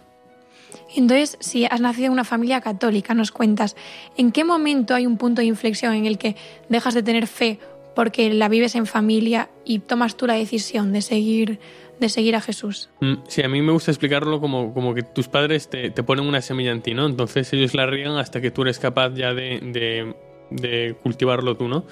[0.95, 3.75] Entonces, si has nacido en una familia católica, nos cuentas,
[4.17, 6.35] ¿en qué momento hay un punto de inflexión en el que
[6.67, 7.59] dejas de tener fe
[7.95, 11.59] porque la vives en familia y tomas tú la decisión de seguir,
[11.99, 12.89] de seguir a Jesús.
[13.01, 16.25] Mm, Sí, a mí me gusta explicarlo como, como que tus padres te, te ponen
[16.25, 17.05] una semilla en ti, ¿no?
[17.07, 20.15] Entonces ellos la riegan hasta que tú eres capaz ya de, de-
[20.51, 21.85] de cultivarlo tú, ¿no?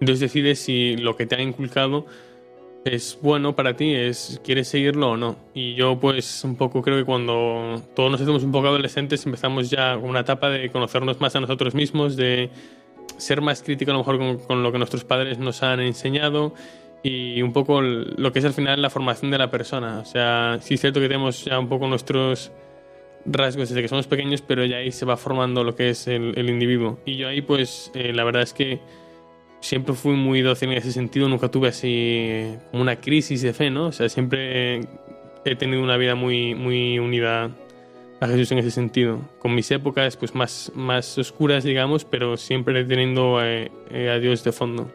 [0.00, 2.04] Entonces decides si lo que te ha inculcado
[2.84, 5.36] es bueno para ti, es quieres seguirlo o no.
[5.54, 9.70] Y yo pues un poco creo que cuando todos nos hacemos un poco adolescentes empezamos
[9.70, 12.50] ya con una etapa de conocernos más a nosotros mismos, de
[13.16, 16.52] ser más crítico a lo mejor con, lo que nuestros padres nos han enseñado
[17.02, 20.00] y un poco lo que es al final la formación de la persona.
[20.00, 22.52] O sea, sí es cierto que tenemos ya un poco nuestros
[23.26, 26.32] rasgos desde que somos pequeños, pero ya ahí se va formando lo que es el,
[26.36, 26.98] el individuo.
[27.06, 28.80] Y yo ahí pues eh, la verdad es que
[29.64, 33.70] siempre fui muy dócil en ese sentido, nunca tuve así como una crisis de fe,
[33.70, 33.86] ¿no?
[33.86, 34.80] O sea, siempre
[35.44, 37.50] he tenido una vida muy, muy unida
[38.20, 42.84] a Jesús en ese sentido, con mis épocas pues más, más oscuras, digamos, pero siempre
[42.84, 44.92] teniendo eh, eh, a Dios de fondo.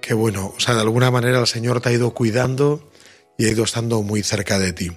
[0.00, 2.90] Qué bueno, o sea, de alguna manera el Señor te ha ido cuidando
[3.36, 4.92] y ha ido estando muy cerca de ti.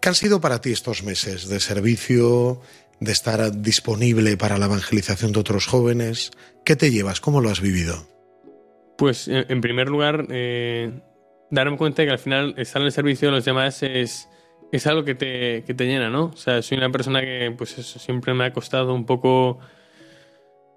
[0.00, 2.60] ¿Qué han sido para ti estos meses de servicio,
[3.00, 6.30] de estar disponible para la evangelización de otros jóvenes?
[6.64, 7.20] ¿Qué te llevas?
[7.20, 8.10] ¿Cómo lo has vivido?
[9.00, 10.92] Pues en primer lugar, eh,
[11.50, 14.28] darme cuenta de que al final estar en el servicio de los demás es,
[14.72, 16.24] es algo que te, que te llena, ¿no?
[16.24, 19.58] O sea, soy una persona que pues eso, siempre me ha costado un poco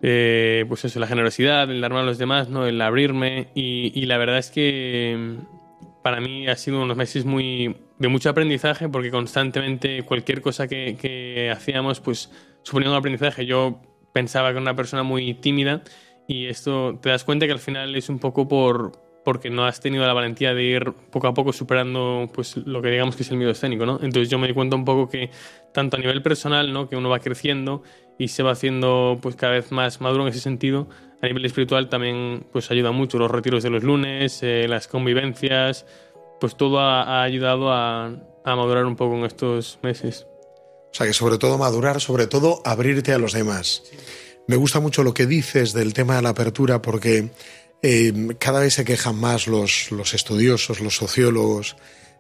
[0.02, 2.66] eh, pues eso, la generosidad, el darme a los demás, ¿no?
[2.66, 7.26] El abrirme y, y la verdad es que mm, para mí ha sido unos meses
[7.26, 12.32] muy de mucho aprendizaje porque constantemente cualquier cosa que, que hacíamos pues
[12.62, 13.46] suponía un aprendizaje.
[13.46, 13.82] Yo
[14.14, 15.84] pensaba que era una persona muy tímida
[16.28, 18.92] y esto te das cuenta que al final es un poco por
[19.24, 22.90] porque no has tenido la valentía de ir poco a poco superando pues lo que
[22.90, 24.00] digamos que es el miedo escénico, ¿no?
[24.02, 25.30] Entonces yo me di cuenta un poco que
[25.74, 26.90] tanto a nivel personal, ¿no?
[26.90, 27.84] Que uno va creciendo
[28.18, 30.88] y se va haciendo pues cada vez más maduro en ese sentido.
[31.22, 35.86] A nivel espiritual también pues ayuda mucho los retiros de los lunes, eh, las convivencias,
[36.40, 38.08] pues todo ha, ha ayudado a,
[38.44, 40.28] a madurar un poco en estos meses.
[40.92, 43.84] O sea, que sobre todo madurar, sobre todo abrirte a los demás.
[44.48, 47.32] Me gusta mucho lo que dices del tema de la apertura porque
[47.82, 51.76] eh, cada vez se quejan más los, los estudiosos, los sociólogos,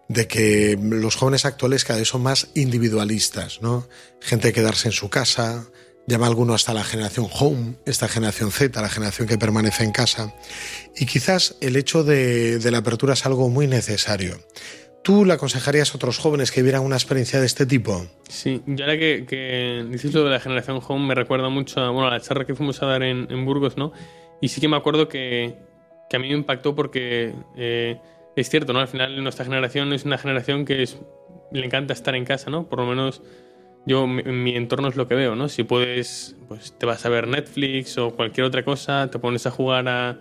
[0.08, 3.88] de que los jóvenes actuales cada vez son más individualistas, ¿no?
[4.20, 5.66] Gente de quedarse en su casa,
[6.08, 9.92] llama a alguno hasta la generación home, esta generación Z, la generación que permanece en
[9.92, 10.34] casa.
[10.96, 14.40] Y quizás el hecho de, de la apertura es algo muy necesario.
[15.04, 18.06] ¿Tú le aconsejarías a otros jóvenes que vieran una experiencia de este tipo?
[18.30, 21.90] Sí, yo ahora que, que dices lo de la generación home me recuerda mucho a,
[21.90, 23.92] bueno, a la charla que fuimos a dar en, en Burgos, ¿no?
[24.42, 25.58] Y sí que me acuerdo que,
[26.10, 28.00] que a mí me impactó porque eh,
[28.38, 28.80] es cierto, ¿no?
[28.80, 30.98] Al final nuestra generación es una generación que es,
[31.52, 32.68] le encanta estar en casa, ¿no?
[32.70, 33.22] Por lo menos
[33.86, 35.50] yo mi- mi entorno es lo que veo, ¿no?
[35.50, 39.52] Si puedes, pues te vas a ver Netflix o cualquier otra cosa, te pones a
[39.52, 40.18] jugar a,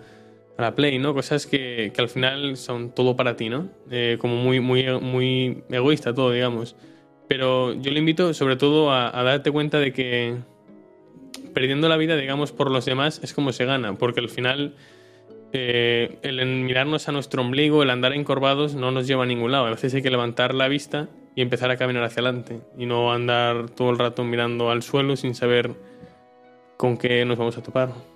[0.57, 1.13] a la Play, ¿no?
[1.13, 3.69] Cosas que, que al final son todo para ti, ¿no?
[3.89, 6.75] Eh, como muy, muy, muy egoísta todo, digamos.
[7.27, 10.35] Pero yo le invito sobre todo a, a darte cuenta de que
[11.53, 14.75] perdiendo la vida, digamos, por los demás es como se gana, porque al final
[15.55, 19.67] eh, el mirarnos a nuestro ombligo, el andar encorvados, no nos lleva a ningún lado.
[19.67, 23.13] A veces hay que levantar la vista y empezar a caminar hacia adelante y no
[23.13, 25.75] andar todo el rato mirando al suelo sin saber
[26.75, 28.12] con qué nos vamos a topar.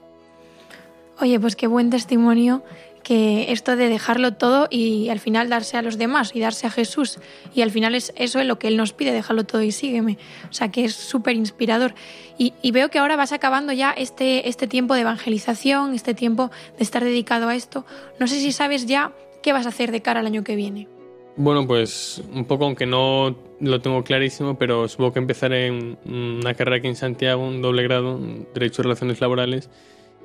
[1.20, 2.64] Oye, pues qué buen testimonio
[3.08, 6.70] que esto de dejarlo todo y al final darse a los demás y darse a
[6.70, 7.20] Jesús.
[7.56, 10.18] Y al final es eso es lo que Él nos pide, dejarlo todo y sígueme.
[10.50, 11.94] O sea que es súper inspirador.
[12.38, 16.84] Y, veo que ahora vas acabando ya este, este tiempo de evangelización, este tiempo de
[16.84, 17.86] estar dedicado a esto.
[18.20, 20.90] No sé si sabes ya qué vas a hacer de cara al año que viene.
[21.38, 26.78] Bueno, pues un poco, aunque no lo tengo clarísimo, pero supongo que empezaré una carrera
[26.78, 28.20] aquí en Santiago, un doble grado,
[28.54, 29.70] Derecho y Relaciones Laborales,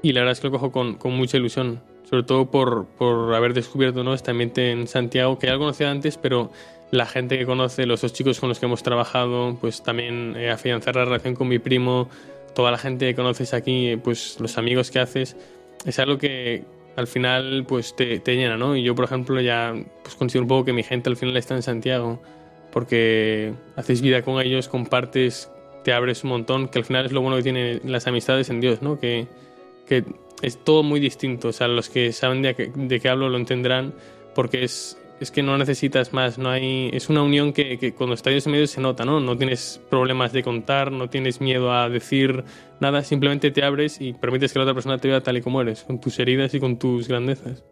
[0.02, 3.34] y la verdad es que lo cojo con, con mucha ilusión, sobre todo por, por
[3.34, 4.14] haber descubierto ¿no?
[4.14, 6.50] este ambiente en Santiago, que ya lo conocía antes, pero
[6.90, 10.50] la gente que conoce, los dos chicos con los que hemos trabajado, pues también eh,
[10.50, 12.10] afianzar la relación con mi primo,
[12.54, 15.36] toda la gente que conoces aquí, pues los amigos que haces,
[15.86, 16.64] es algo que
[16.96, 18.76] al final pues te, te llena, ¿no?
[18.76, 21.54] Y yo, por ejemplo, ya pues considero un poco que mi gente al final está
[21.54, 22.20] en Santiago,
[22.72, 25.50] porque haces vida con ellos, compartes,
[25.84, 28.60] te abres un montón, que al final es lo bueno que tienen las amistades en
[28.60, 28.98] Dios, ¿no?
[29.00, 29.28] Que,
[29.92, 30.04] que
[30.42, 33.36] es todo muy distinto, o sea, los que saben de, qué- de qué hablo lo
[33.36, 33.94] entenderán,
[34.34, 38.14] porque es, es que no necesitas más, no hay, es una unión que, que cuando
[38.14, 39.20] estás en medio se nota, ¿no?
[39.20, 42.42] No tienes problemas de contar, no tienes miedo a decir
[42.80, 45.60] nada, simplemente te abres y permites que la otra persona te vea tal y como
[45.60, 47.62] eres, con tus heridas y con tus grandezas.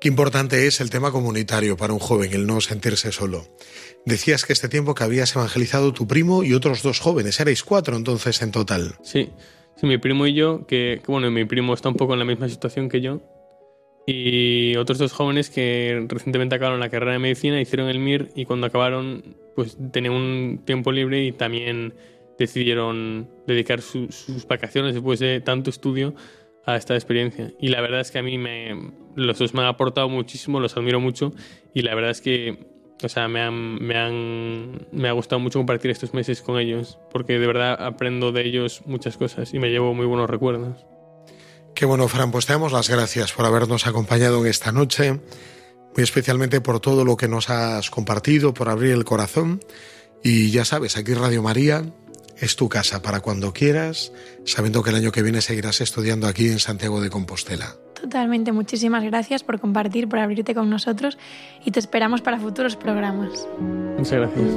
[0.00, 3.46] Qué importante es el tema comunitario para un joven, el no sentirse solo.
[4.04, 7.96] Decías que este tiempo que habías evangelizado tu primo y otros dos jóvenes, erais cuatro
[7.96, 8.96] entonces en total.
[9.04, 9.30] Sí,
[9.76, 12.48] sí, mi primo y yo, que, bueno, mi primo está un poco en la misma
[12.48, 13.20] situación que yo,
[14.06, 18.44] y otros dos jóvenes que recientemente acabaron la carrera de medicina, hicieron el MIR y
[18.46, 21.94] cuando acabaron pues tenían un tiempo libre y también
[22.38, 26.14] decidieron dedicar su- sus vacaciones después de tanto estudio
[26.66, 27.52] a esta experiencia.
[27.60, 30.76] Y la verdad es que a mí me, los dos me han aportado muchísimo, los
[30.76, 31.32] admiro mucho
[31.74, 32.71] y la verdad es que
[33.04, 36.98] o sea, me, han, me, han, me ha gustado mucho compartir estos meses con ellos
[37.10, 40.86] porque de verdad aprendo de ellos muchas cosas y me llevo muy buenos recuerdos.
[41.74, 46.02] Qué bueno, Fran, pues te damos las gracias por habernos acompañado en esta noche, muy
[46.02, 49.60] especialmente por todo lo que nos has compartido, por abrir el corazón.
[50.22, 51.84] Y ya sabes, aquí Radio María
[52.42, 54.12] es tu casa para cuando quieras,
[54.44, 57.76] sabiendo que el año que viene seguirás estudiando aquí en Santiago de Compostela.
[57.94, 61.18] Totalmente, muchísimas gracias por compartir, por abrirte con nosotros
[61.64, 63.46] y te esperamos para futuros programas.
[63.96, 64.48] Muchas gracias.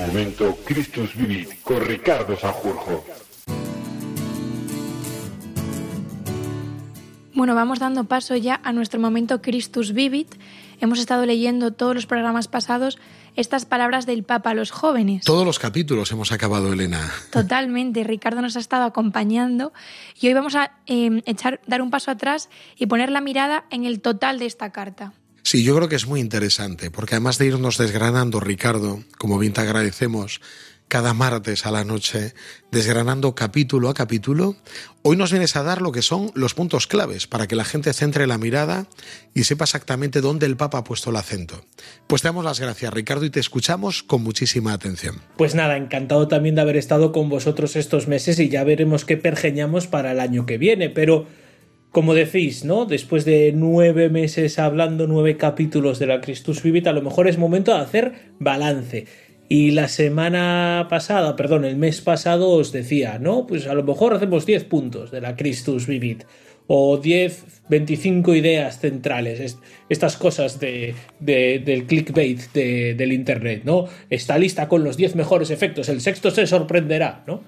[0.00, 3.04] Momento Christus Vivit con Ricardo Sanjurjo.
[7.38, 10.26] Bueno, vamos dando paso ya a nuestro momento Christus Vivit.
[10.80, 12.98] Hemos estado leyendo todos los programas pasados
[13.36, 15.24] estas palabras del Papa a los jóvenes.
[15.24, 17.12] Todos los capítulos hemos acabado, Elena.
[17.30, 19.72] Totalmente, Ricardo nos ha estado acompañando
[20.20, 23.84] y hoy vamos a eh, echar, dar un paso atrás y poner la mirada en
[23.84, 25.12] el total de esta carta.
[25.44, 29.52] Sí, yo creo que es muy interesante, porque además de irnos desgranando, Ricardo, como bien
[29.52, 30.40] te agradecemos,
[30.88, 32.32] cada martes a la noche,
[32.72, 34.56] desgranando capítulo a capítulo,
[35.02, 37.92] hoy nos vienes a dar lo que son los puntos claves para que la gente
[37.92, 38.86] centre la mirada
[39.34, 41.64] y sepa exactamente dónde el Papa ha puesto el acento.
[42.06, 45.20] Pues te damos las gracias, Ricardo, y te escuchamos con muchísima atención.
[45.36, 49.16] Pues nada, encantado también de haber estado con vosotros estos meses y ya veremos qué
[49.16, 51.26] pergeñamos para el año que viene, pero
[51.90, 52.84] como decís, ¿no?
[52.84, 57.38] Después de nueve meses hablando, nueve capítulos de la Christus Vivit, a lo mejor es
[57.38, 59.06] momento de hacer balance.
[59.50, 63.46] Y la semana pasada, perdón, el mes pasado os decía, ¿no?
[63.46, 66.24] Pues a lo mejor hacemos 10 puntos de la Christus Vivit.
[66.66, 69.40] O 10, 25 ideas centrales.
[69.40, 69.58] Es-
[69.88, 73.86] Estas cosas de, de- del clickbait de- del internet, ¿no?
[74.10, 75.88] Está lista con los 10 mejores efectos.
[75.88, 77.40] El sexto se sorprenderá, ¿no?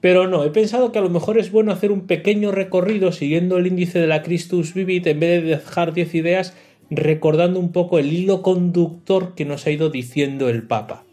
[0.00, 3.58] Pero no, he pensado que a lo mejor es bueno hacer un pequeño recorrido siguiendo
[3.58, 6.54] el índice de la Christus Vivit en vez de dejar 10 ideas,
[6.88, 11.04] recordando un poco el hilo conductor que nos ha ido diciendo el Papa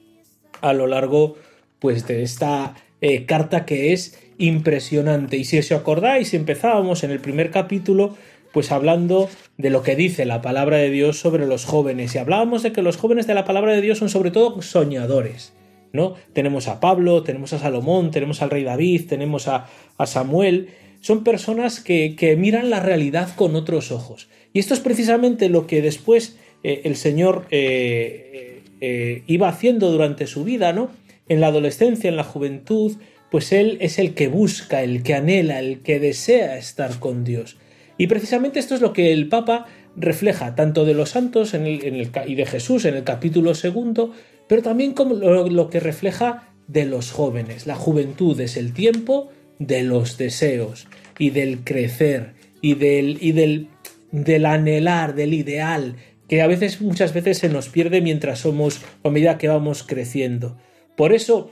[0.61, 1.35] a lo largo
[1.79, 5.37] pues de esta eh, carta que es impresionante.
[5.37, 8.15] Y si os acordáis, empezábamos en el primer capítulo
[8.53, 12.63] pues hablando de lo que dice la palabra de Dios sobre los jóvenes y hablábamos
[12.63, 15.53] de que los jóvenes de la palabra de Dios son sobre todo soñadores.
[15.93, 16.15] ¿no?
[16.33, 19.67] Tenemos a Pablo, tenemos a Salomón, tenemos al rey David, tenemos a,
[20.05, 20.69] Samuel.
[21.01, 24.29] Son personas que, que miran la realidad con otros ojos.
[24.53, 28.46] Y esto es precisamente lo que después eh, el Señor eh,
[28.81, 30.89] eh, iba haciendo durante su vida, ¿no?
[31.27, 32.97] En la adolescencia, en la juventud,
[33.31, 37.57] pues Él es el que busca, el que anhela, el que desea estar con Dios.
[37.97, 42.09] Y precisamente esto es lo que el Papa refleja, tanto de los santos en el-
[42.27, 44.13] y de Jesús en el capítulo segundo,
[44.47, 47.65] pero también como lo, lo que refleja de los jóvenes.
[47.65, 50.87] La juventud es el tiempo de los deseos
[51.17, 53.69] y del crecer y del, y del,
[54.11, 55.95] del anhelar, del ideal,
[56.27, 59.83] que a veces, muchas veces se nos pierde mientras somos, o a medida que vamos
[59.83, 60.57] creciendo.
[60.95, 61.51] Por eso,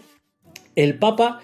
[0.76, 1.42] el Papa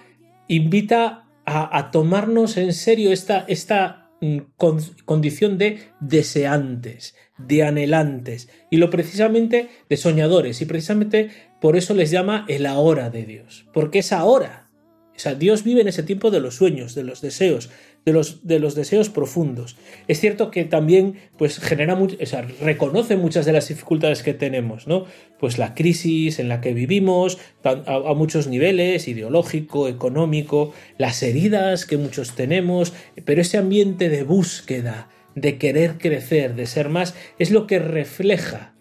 [0.48, 8.50] invita a, a tomarnos en serio esta, esta mm, con- condición de deseantes, de anhelantes,
[8.70, 13.68] y lo precisamente de soñadores, y precisamente por eso les llama el ahora de Dios,
[13.74, 14.70] porque es ahora.
[15.16, 17.70] O sea, Dios vive en ese tiempo de los sueños, de los deseos,
[18.06, 19.78] de los, de los deseos profundos.
[20.08, 24.34] Es cierto que también pues, genera much- o sea, reconoce muchas de las dificultades que
[24.34, 25.06] tenemos, ¿no?
[25.40, 31.86] Pues la crisis en la que vivimos a, a muchos niveles, ideológico, económico, las heridas
[31.86, 37.52] que muchos tenemos, pero ese ambiente de búsqueda, de querer crecer, de ser más, es
[37.52, 38.74] lo que refleja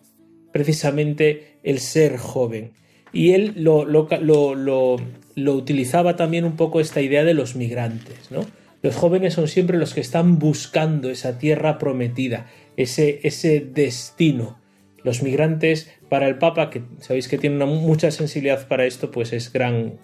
[0.52, 2.72] precisamente el ser joven.
[3.12, 4.96] Y él lo, lo, lo,
[5.34, 8.44] lo utilizaba también un poco esta idea de los migrantes, ¿no?
[8.82, 14.58] Los jóvenes son siempre los que están buscando esa tierra prometida, ese, ese destino.
[15.02, 19.52] Los migrantes, para el Papa, que sabéis que tiene mucha sensibilidad para esto, pues es
[19.52, 19.98] gran.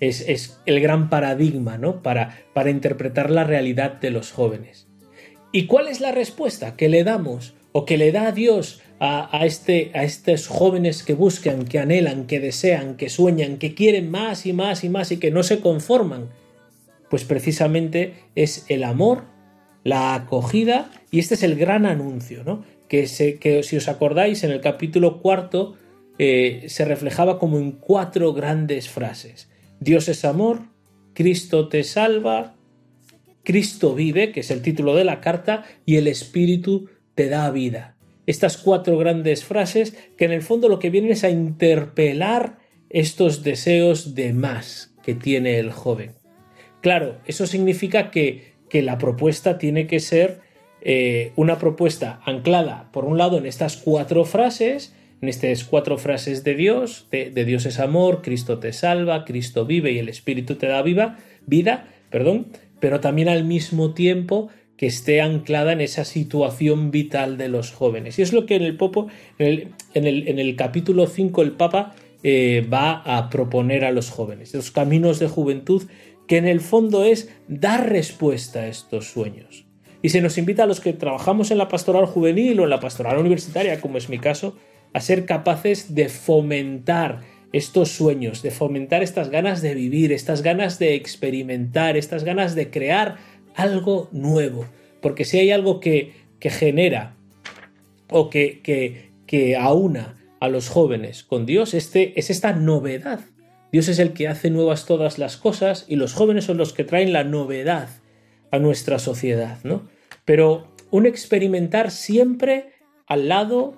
[0.00, 2.02] Es, es el gran paradigma, ¿no?
[2.02, 4.86] Para, para interpretar la realidad de los jóvenes.
[5.52, 9.44] ¿Y cuál es la respuesta que le damos o que le da Dios a, a
[9.44, 14.46] este, a estos jóvenes que buscan, que anhelan, que desean, que sueñan, que quieren más
[14.46, 16.28] y más y más y que no se conforman?
[17.10, 19.24] Pues precisamente es el amor,
[19.84, 22.64] la acogida y este es el gran anuncio, ¿no?
[22.88, 25.76] que, que si os acordáis, en el capítulo cuarto
[26.18, 29.48] eh, se reflejaba como en cuatro grandes frases.
[29.78, 30.62] Dios es amor,
[31.14, 32.56] Cristo te salva,
[33.44, 37.96] Cristo vive, que es el título de la carta, y el Espíritu te da vida.
[38.26, 42.58] Estas cuatro grandes frases que en el fondo lo que vienen es a interpelar
[42.90, 46.17] estos deseos de más que tiene el joven.
[46.80, 50.40] Claro, eso significa que, que la propuesta tiene que ser
[50.80, 56.44] eh, una propuesta anclada, por un lado, en estas cuatro frases, en estas cuatro frases
[56.44, 60.68] de Dios, de, Dios es amor, Cristo te salva, Cristo vive y el Espíritu te
[60.68, 62.46] da viva, vida, perdón,
[62.78, 68.20] pero también al mismo tiempo que esté anclada en esa situación vital de los jóvenes.
[68.20, 69.08] Y es lo que en el, Popo,
[69.40, 73.90] en el, en el, en el capítulo 5 el Papa eh, va a proponer a
[73.90, 75.82] los jóvenes, los caminos de juventud,
[76.28, 79.64] que en el fondo es dar respuesta a estos sueños.
[80.02, 82.78] Y se nos invita a los que trabajamos en la pastoral juvenil o en la
[82.78, 84.56] pastoral universitaria, como es mi caso,
[84.92, 87.22] a ser capaces de fomentar
[87.52, 92.70] estos sueños, de fomentar estas ganas de vivir, estas ganas de experimentar, estas ganas de
[92.70, 93.16] crear
[93.56, 94.66] algo nuevo.
[95.00, 97.16] Porque si hay algo que, que genera
[98.10, 103.20] o que, que, que aúna a los jóvenes con Dios, este, es esta novedad.
[103.70, 106.84] Dios es el que hace nuevas todas las cosas y los jóvenes son los que
[106.84, 107.88] traen la novedad
[108.50, 109.88] a nuestra sociedad, ¿no?
[110.24, 112.72] Pero un experimentar siempre
[113.06, 113.74] al lado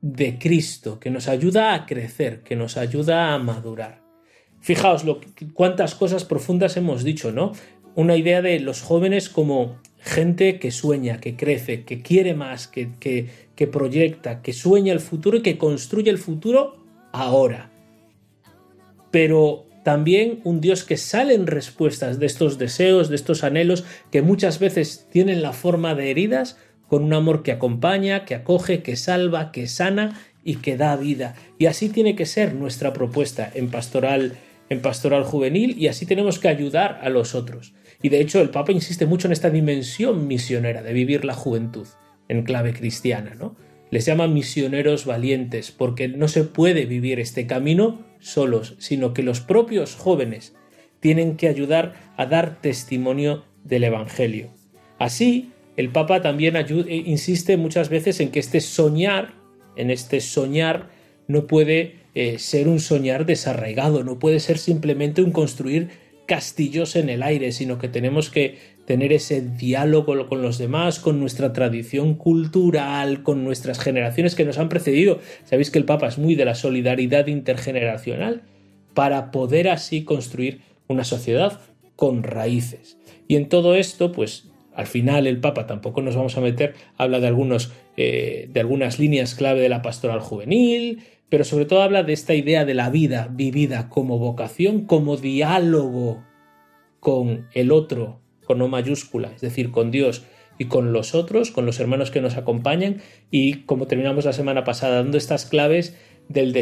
[0.00, 4.02] de Cristo, que nos ayuda a crecer, que nos ayuda a madurar.
[4.60, 5.20] Fijaos lo,
[5.54, 7.52] cuántas cosas profundas hemos dicho, ¿no?
[7.94, 12.90] Una idea de los jóvenes como gente que sueña, que crece, que quiere más, que,
[13.00, 16.76] que, que proyecta, que sueña el futuro y que construye el futuro
[17.12, 17.72] ahora.
[19.10, 24.20] Pero también un Dios que sale en respuestas de estos deseos, de estos anhelos, que
[24.20, 28.96] muchas veces tienen la forma de heridas, con un amor que acompaña, que acoge, que
[28.96, 31.34] salva, que sana y que da vida.
[31.58, 34.34] Y así tiene que ser nuestra propuesta en pastoral,
[34.70, 37.74] en pastoral juvenil, y así tenemos que ayudar a los otros.
[38.02, 41.86] Y de hecho, el Papa insiste mucho en esta dimensión misionera de vivir la juventud
[42.28, 43.56] en clave cristiana, ¿no?
[43.90, 49.40] Les llama misioneros valientes, porque no se puede vivir este camino solos, sino que los
[49.40, 50.54] propios jóvenes
[51.00, 54.50] tienen que ayudar a dar testimonio del Evangelio.
[54.98, 59.34] Así, el Papa también ayuda, insiste muchas veces en que este soñar,
[59.76, 60.88] en este soñar,
[61.28, 65.90] no puede eh, ser un soñar desarraigado, no puede ser simplemente un construir
[66.26, 71.20] castillos en el aire, sino que tenemos que tener ese diálogo con los demás, con
[71.20, 75.18] nuestra tradición cultural, con nuestras generaciones que nos han precedido.
[75.44, 78.42] Sabéis que el Papa es muy de la solidaridad intergeneracional
[78.94, 81.60] para poder así construir una sociedad
[81.96, 82.96] con raíces.
[83.28, 87.18] Y en todo esto, pues al final el Papa tampoco nos vamos a meter, habla
[87.18, 92.04] de, algunos, eh, de algunas líneas clave de la pastoral juvenil, pero sobre todo habla
[92.04, 96.22] de esta idea de la vida vivida como vocación, como diálogo
[97.00, 100.24] con el otro, con no mayúscula, es decir, con Dios
[100.58, 104.64] y con los otros, con los hermanos que nos acompañan, y como terminamos la semana
[104.64, 105.96] pasada, dando estas claves
[106.28, 106.52] del,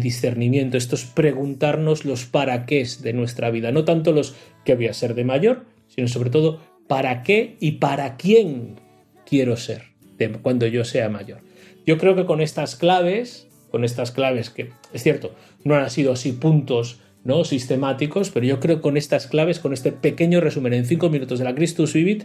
[0.00, 4.88] discernimiento, esto es preguntarnos los para qué de nuestra vida, no tanto los que voy
[4.88, 8.80] a ser de mayor, sino sobre todo para qué y para quién
[9.24, 9.92] quiero ser
[10.42, 11.40] cuando yo sea mayor.
[11.84, 16.12] Yo creo que con estas claves, con estas claves que es cierto, no han sido
[16.12, 20.72] así puntos no sistemáticos, pero yo creo que con estas claves, con este pequeño resumen
[20.72, 22.24] en cinco minutos de la Christus Vivit,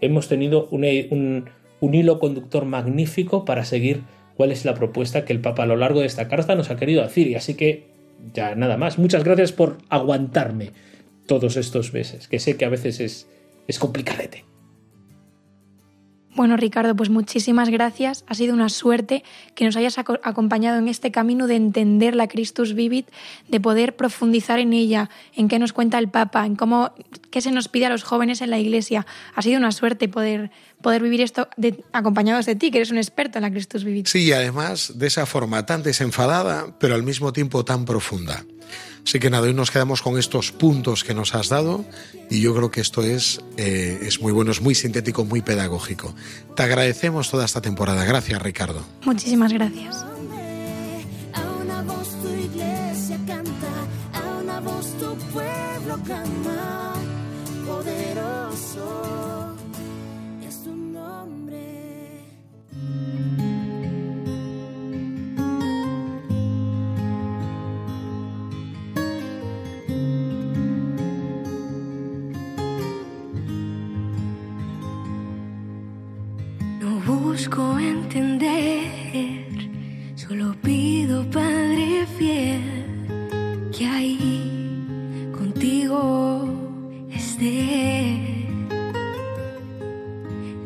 [0.00, 1.44] hemos tenido un, un,
[1.80, 4.02] un hilo conductor magnífico para seguir
[4.36, 6.76] cuál es la propuesta que el Papa a lo largo de esta carta nos ha
[6.76, 7.26] querido decir.
[7.26, 7.86] Y así que
[8.32, 8.98] ya nada más.
[8.98, 10.70] Muchas gracias por aguantarme
[11.26, 13.28] todos estos meses, que sé que a veces es,
[13.66, 14.47] es complicadete.
[16.34, 18.24] Bueno, Ricardo, pues muchísimas gracias.
[18.28, 19.24] Ha sido una suerte
[19.54, 23.08] que nos hayas aco acompañado en este camino de entender la Christus Vivit,
[23.48, 26.92] de poder profundizar en ella, en qué nos cuenta el Papa, en cómo
[27.30, 29.06] qué se nos pide a los jóvenes en la Iglesia.
[29.34, 30.50] Ha sido una suerte poder
[30.80, 34.06] poder vivir esto de, acompañados de ti, que eres un experto en la Christus Vivit.
[34.06, 38.44] Sí, además de esa forma tan desenfadada, pero al mismo tiempo tan profunda.
[39.08, 41.82] Así que nada, hoy nos quedamos con estos puntos que nos has dado
[42.28, 46.14] y yo creo que esto es, eh, es muy bueno, es muy sintético, muy pedagógico.
[46.54, 48.04] Te agradecemos toda esta temporada.
[48.04, 48.84] Gracias, Ricardo.
[49.06, 50.04] Muchísimas gracias.
[77.38, 78.90] Busco entender,
[80.16, 86.48] solo pido, Padre fiel, que ahí contigo
[87.12, 88.44] esté,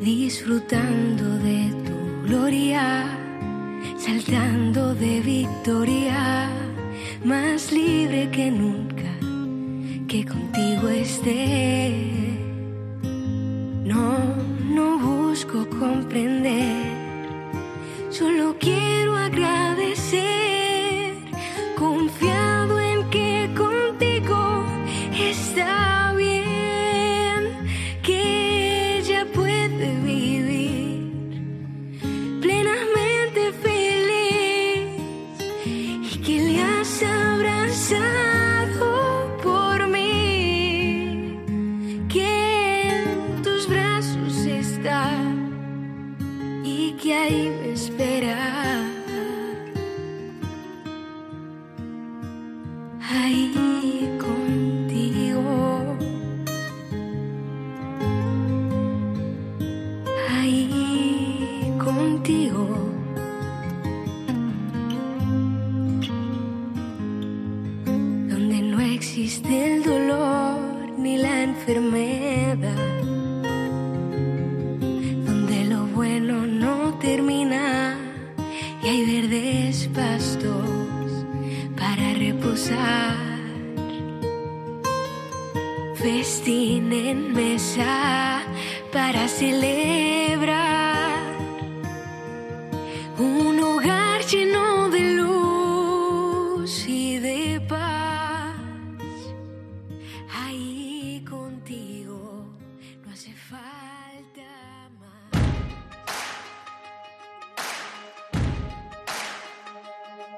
[0.00, 3.04] disfrutando de tu gloria,
[3.98, 6.48] saltando de victoria,
[7.22, 9.12] más libre que nunca,
[10.08, 11.92] que contigo esté.
[13.84, 14.31] No,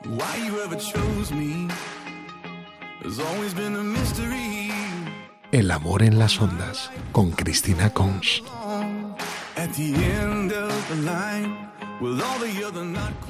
[0.06, 1.66] Why you ever chose me
[3.02, 4.70] has always been a mystery.
[5.50, 8.42] El amor en las ondas con Cristina Cons.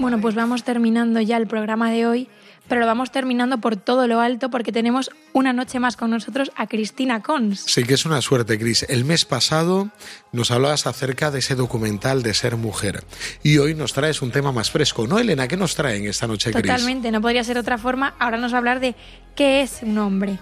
[0.01, 2.29] Bueno, pues vamos terminando ya el programa de hoy,
[2.69, 6.51] pero lo vamos terminando por todo lo alto porque tenemos una noche más con nosotros
[6.57, 7.61] a Cristina Cons.
[7.67, 8.87] Sí que es una suerte, Cris.
[8.89, 9.91] El mes pasado
[10.33, 13.05] nos hablabas acerca de ese documental de ser mujer
[13.43, 15.47] y hoy nos traes un tema más fresco, ¿no, Elena?
[15.47, 16.62] ¿Qué nos traen esta noche, Cris?
[16.62, 18.15] Totalmente, no podría ser otra forma.
[18.19, 18.95] Ahora nos va a hablar de
[19.35, 20.39] qué es un hombre.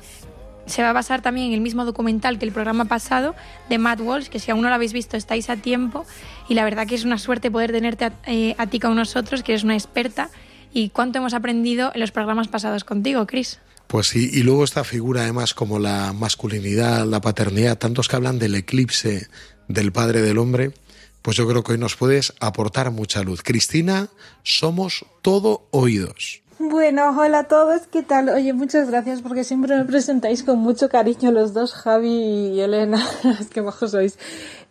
[0.67, 3.35] Se va a basar también en el mismo documental que el programa pasado
[3.69, 6.07] de Matt Walsh, que si aún no lo habéis visto estáis a tiempo.
[6.49, 9.43] Y la verdad que es una suerte poder tenerte a, eh, a ti con nosotros,
[9.43, 10.31] que eres una experta.
[10.73, 13.59] Y cuánto hemos aprendido en los programas pasados contigo, Chris.
[13.87, 18.39] Pues sí, y luego esta figura además como la masculinidad, la paternidad, tantos que hablan
[18.39, 19.29] del eclipse
[19.69, 20.73] del padre del hombre,
[21.21, 23.43] pues yo creo que hoy nos puedes aportar mucha luz.
[23.43, 24.09] Cristina,
[24.43, 26.43] somos todo oídos.
[26.59, 28.29] Bueno, hola a todos, ¿qué tal?
[28.29, 33.05] Oye, muchas gracias porque siempre me presentáis con mucho cariño los dos, Javi y Elena,
[33.41, 34.19] es que bajos sois.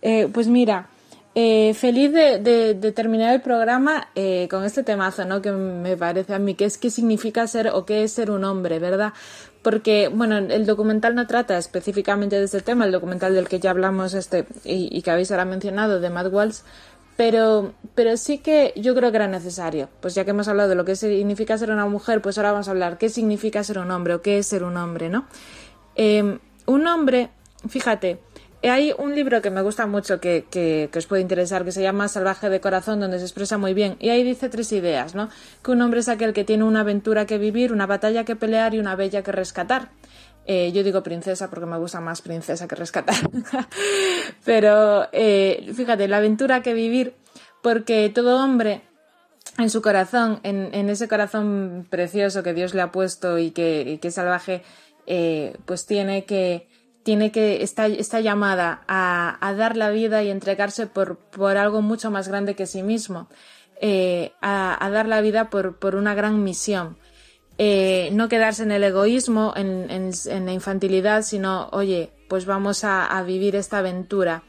[0.01, 0.89] Eh, pues mira,
[1.33, 5.41] eh, feliz de, terminar el programa eh, con este temazo, ¿no?
[5.41, 8.43] Que me parece a mí, que es qué significa ser o qué es ser un
[8.43, 9.13] hombre, ¿verdad?
[9.61, 13.69] Porque, bueno, el documental no trata específicamente de este tema, el documental del que ya
[13.69, 16.59] hablamos este y, y que habéis ahora mencionado, de Matt Walsh,
[17.15, 19.89] pero, pero sí que yo creo que era necesario.
[20.01, 22.67] Pues ya que hemos hablado de lo que significa ser una mujer, pues ahora vamos
[22.67, 25.27] a hablar qué significa ser un hombre o qué es ser un hombre, ¿no?
[25.95, 27.29] Eh, un hombre,
[27.69, 28.19] fíjate,
[28.69, 32.07] hay un libro que me gusta mucho que, que, os puede interesar que se llama
[32.07, 33.97] Salvaje de Corazón, donde se expresa muy bien.
[33.99, 35.29] Y ahí dice tres ideas, ¿no?
[35.63, 38.73] Que un hombre es aquel que tiene una aventura que vivir, una batalla que pelear
[38.75, 39.89] y una bella que rescatar.
[40.45, 43.15] Eh, yo digo princesa porque me gusta más princesa que rescatar.
[44.45, 47.15] Pero eh, fíjate, la aventura que vivir,
[47.61, 48.81] porque todo hombre
[49.57, 53.81] en su corazón, en, en ese corazón precioso que Dios le ha puesto y que,
[53.81, 54.63] y que salvaje,
[55.07, 56.67] eh, pues tiene que,
[57.03, 61.81] tiene que, está, está llamada a, a dar la vida y entregarse por, por algo
[61.81, 63.27] mucho más grande que sí mismo,
[63.81, 66.97] eh, a, a dar la vida por, por una gran misión.
[67.57, 73.05] Eh, no quedarse en el egoísmo, en, en- la infantilidad, sino, oye, pues vamos a,
[73.05, 74.43] a vivir esta aventura.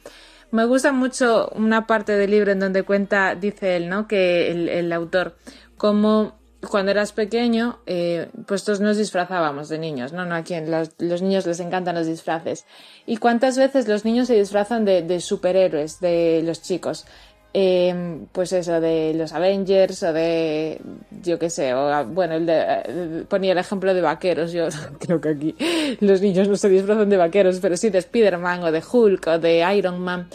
[0.50, 4.06] Me gusta mucho una parte del libro en donde cuenta, dice él, ¿no?
[4.06, 5.36] Que el, el autor,
[5.76, 6.38] como
[6.70, 10.24] cuando eras pequeño, eh, pues todos nos disfrazábamos de niños, ¿no?
[10.24, 12.66] no aquí en los, los niños les encantan los disfraces.
[13.06, 17.06] ¿Y cuántas veces los niños se disfrazan de, de superhéroes, de los chicos?
[17.54, 20.80] Eh, pues eso, de los Avengers o de,
[21.22, 24.52] yo qué sé, o, bueno, el de, eh, ponía el ejemplo de vaqueros.
[24.52, 25.56] Yo creo que aquí
[26.00, 29.38] los niños no se disfrazan de vaqueros, pero sí de Spider-Man o de Hulk o
[29.38, 30.28] de Iron Man.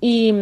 [0.00, 0.32] Y,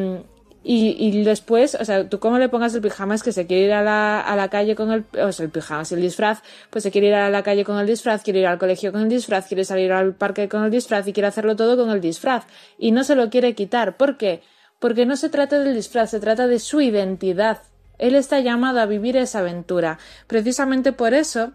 [0.67, 3.67] Y, y después, o sea, tú cómo le pongas el pijama es que se quiere
[3.67, 6.41] ir a la, a la calle con el, o sea, el pijama, si el disfraz,
[6.71, 9.03] pues se quiere ir a la calle con el disfraz, quiere ir al colegio con
[9.03, 12.01] el disfraz, quiere salir al parque con el disfraz y quiere hacerlo todo con el
[12.01, 12.47] disfraz.
[12.79, 13.99] Y no se lo quiere quitar.
[13.99, 14.43] ¿Por qué?
[14.79, 17.59] Porque no se trata del disfraz, se trata de su identidad.
[17.99, 19.99] Él está llamado a vivir esa aventura.
[20.27, 21.53] Precisamente por eso,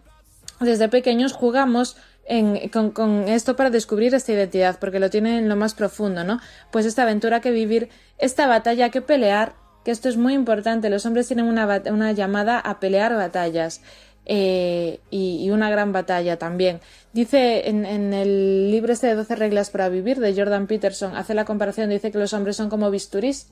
[0.60, 1.96] desde pequeños jugamos
[2.30, 6.40] en- con, esto para descubrir esta identidad, porque lo tiene en lo más profundo, ¿no?
[6.70, 9.54] Pues esta aventura que vivir, esta batalla que pelear,
[9.84, 13.82] que esto es muy importante, los hombres tienen una, una llamada a pelear batallas.
[14.26, 16.80] eh, y, y una gran batalla también.
[17.12, 21.34] Dice en, en el libro este de 12 reglas para vivir de Jordan Peterson, hace
[21.34, 23.48] la comparación, dice que los hombres son como bisturís,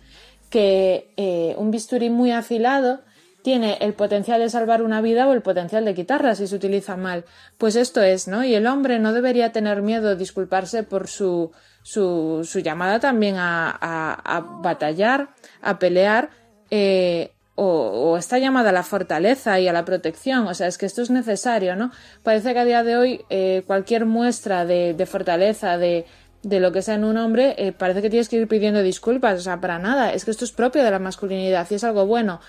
[0.50, 3.00] que eh, un bisturí muy afilado
[3.48, 6.98] tiene el potencial de salvar una vida o el potencial de quitarla si se utiliza
[6.98, 7.24] mal.
[7.56, 8.44] Pues esto es, ¿no?
[8.44, 11.50] Y el hombre no debería tener miedo disculparse por su,
[11.82, 15.30] su, su llamada también a, a, a batallar,
[15.62, 16.28] a pelear,
[16.70, 20.46] eh, o, o esta llamada a la fortaleza y a la protección.
[20.46, 21.90] O sea, es que esto es necesario, ¿no?
[22.22, 26.04] Parece que a día de hoy eh, cualquier muestra de, de fortaleza, de,
[26.42, 29.40] de lo que sea en un hombre, eh, parece que tienes que ir pidiendo disculpas,
[29.40, 30.12] o sea, para nada.
[30.12, 32.40] Es que esto es propio de la masculinidad y es algo bueno.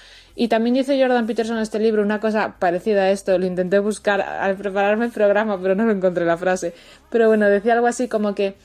[0.42, 3.80] Y también dice Jordan Peterson en este libro una cosa parecida a esto, lo intenté
[3.80, 6.74] buscar al prepararme el programa, pero no lo encontré la frase.
[7.10, 8.56] Pero bueno, decía algo así como que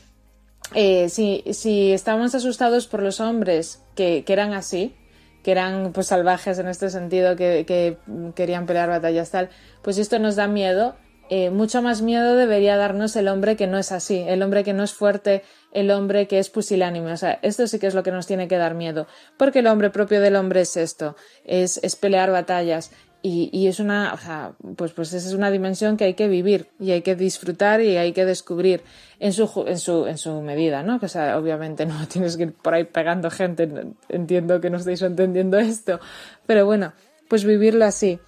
[0.72, 4.94] eh, si, si estamos asustados por los hombres que, que eran así,
[5.42, 7.98] que eran pues salvajes en este sentido, que, que
[8.36, 9.50] querían pelear batallas tal,
[9.82, 10.94] pues esto nos da miedo.
[11.36, 14.72] Eh, mucho más miedo debería darnos el hombre que no es así, el hombre que
[14.72, 17.10] no es fuerte, el hombre que es pusilánime.
[17.10, 19.66] O sea, esto sí que es lo que nos tiene que dar miedo, porque el
[19.66, 22.92] hombre propio del hombre es esto, es, es pelear batallas.
[23.20, 26.28] Y, y es una, o sea, pues, pues esa es una dimensión que hay que
[26.28, 28.82] vivir y hay que disfrutar y hay que descubrir
[29.18, 31.00] en su, en su, en su medida, ¿no?
[31.02, 33.68] O sea, obviamente no tienes que ir por ahí pegando gente,
[34.08, 35.98] entiendo que no estáis entendiendo esto,
[36.46, 36.92] pero bueno,
[37.26, 38.20] pues vivirlo así,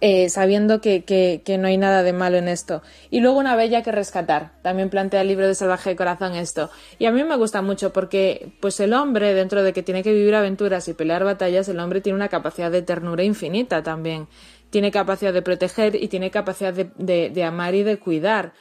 [0.00, 2.82] eh, sabiendo que, que, que no hay nada de malo en esto.
[3.10, 4.52] Y luego una bella que rescatar.
[4.62, 6.70] También plantea el libro de Salvaje de Corazón esto.
[6.98, 10.12] Y a mí me gusta mucho porque, pues el hombre, dentro de que tiene que
[10.12, 14.28] vivir aventuras y pelear batallas, el hombre tiene una capacidad de ternura infinita también.
[14.70, 18.52] Tiene capacidad de proteger y tiene capacidad de, de, de amar y de cuidar.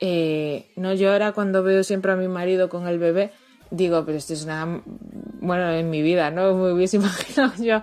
[0.00, 3.32] Eh, no ahora cuando veo siempre a mi marido con el bebé,
[3.70, 4.80] digo, pero esto es una,
[5.40, 6.54] bueno, en mi vida, ¿no?
[6.54, 7.82] Me hubiese imaginado yo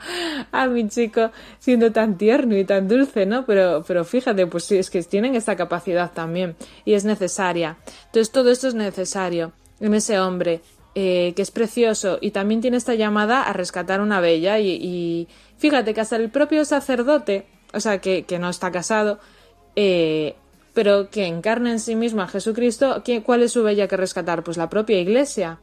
[0.51, 3.45] a mi chico siendo tan tierno y tan dulce, ¿no?
[3.45, 6.55] Pero, pero fíjate, pues sí, es que tienen esta capacidad también
[6.85, 7.77] y es necesaria.
[8.07, 10.61] Entonces todo esto es necesario en ese hombre
[10.95, 15.27] eh, que es precioso y también tiene esta llamada a rescatar una bella y, y
[15.57, 19.19] fíjate que hasta el propio sacerdote, o sea, que, que no está casado,
[19.75, 20.35] eh,
[20.73, 24.43] pero que encarna en sí mismo a Jesucristo, ¿qué- ¿cuál es su bella que rescatar?
[24.43, 25.59] Pues la propia iglesia.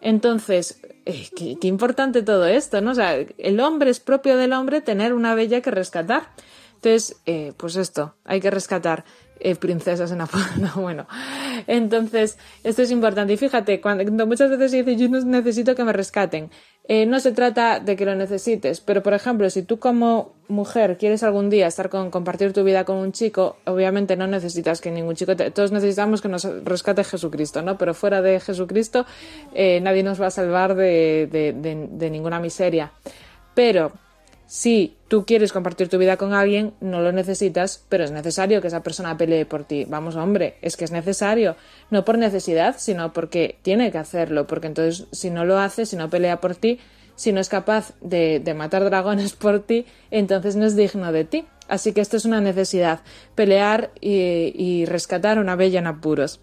[0.00, 2.92] Entonces, eh, qué, qué importante todo esto, ¿no?
[2.92, 6.30] O sea, el hombre es propio del hombre tener una bella que rescatar.
[6.76, 9.04] Entonces, eh, pues esto, hay que rescatar
[9.40, 10.44] eh, princesas en Apolo.
[10.58, 11.06] No, bueno.
[11.66, 13.32] Entonces, esto es importante.
[13.32, 16.50] Y fíjate, cuando muchas veces se dice yo necesito que me rescaten,
[16.84, 20.96] eh, no se trata de que lo necesites, pero por ejemplo, si tú como mujer
[20.96, 24.90] quieres algún día estar con, compartir tu vida con un chico, obviamente no necesitas que
[24.90, 27.76] ningún chico, te- todos necesitamos que nos rescate Jesucristo, ¿no?
[27.76, 29.04] Pero fuera de Jesucristo,
[29.54, 32.92] eh, nadie nos va a salvar de- de ninguna miseria.
[33.54, 33.92] Pero
[34.46, 38.68] si tú quieres compartir tu vida con alguien, no lo necesitas, pero es necesario que
[38.68, 39.86] esa persona pelee por ti.
[39.88, 41.56] Vamos, hombre, es que es necesario.
[41.90, 44.46] No por necesidad, sino porque tiene que hacerlo.
[44.46, 46.78] Porque entonces, si no lo hace, si no pelea por ti,
[47.16, 51.46] si no es capaz de, matar dragones por ti, entonces no es digno de ti.
[51.66, 53.00] Así que esto es una necesidad,
[53.34, 56.40] pelear y, y rescatar una bella en apuros.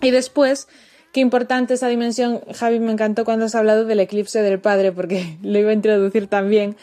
[0.00, 0.68] Y después,
[1.12, 5.38] qué importante esa dimensión, Javi, me encantó cuando has hablado del eclipse del padre, porque
[5.42, 6.76] lo iba a introducir también,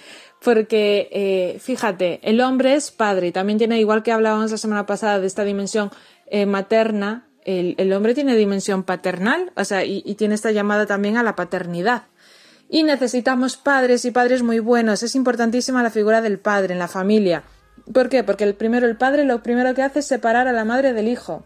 [0.43, 4.85] porque eh, fíjate, el hombre es padre y también tiene, igual que hablábamos la semana
[4.85, 5.91] pasada de esta dimensión
[6.27, 11.17] eh, materna, el, hombre tiene dimensión paternal, o sea, y, y tiene esta llamada también
[11.17, 12.03] a la paternidad.
[12.69, 15.01] Y necesitamos padres y padres muy buenos.
[15.01, 17.43] Es importantísima la figura del padre en la familia.
[17.91, 18.23] ¿Por qué?
[18.23, 21.07] Porque el primero, el padre, lo primero que hace es separar a la madre del
[21.07, 21.43] hijo.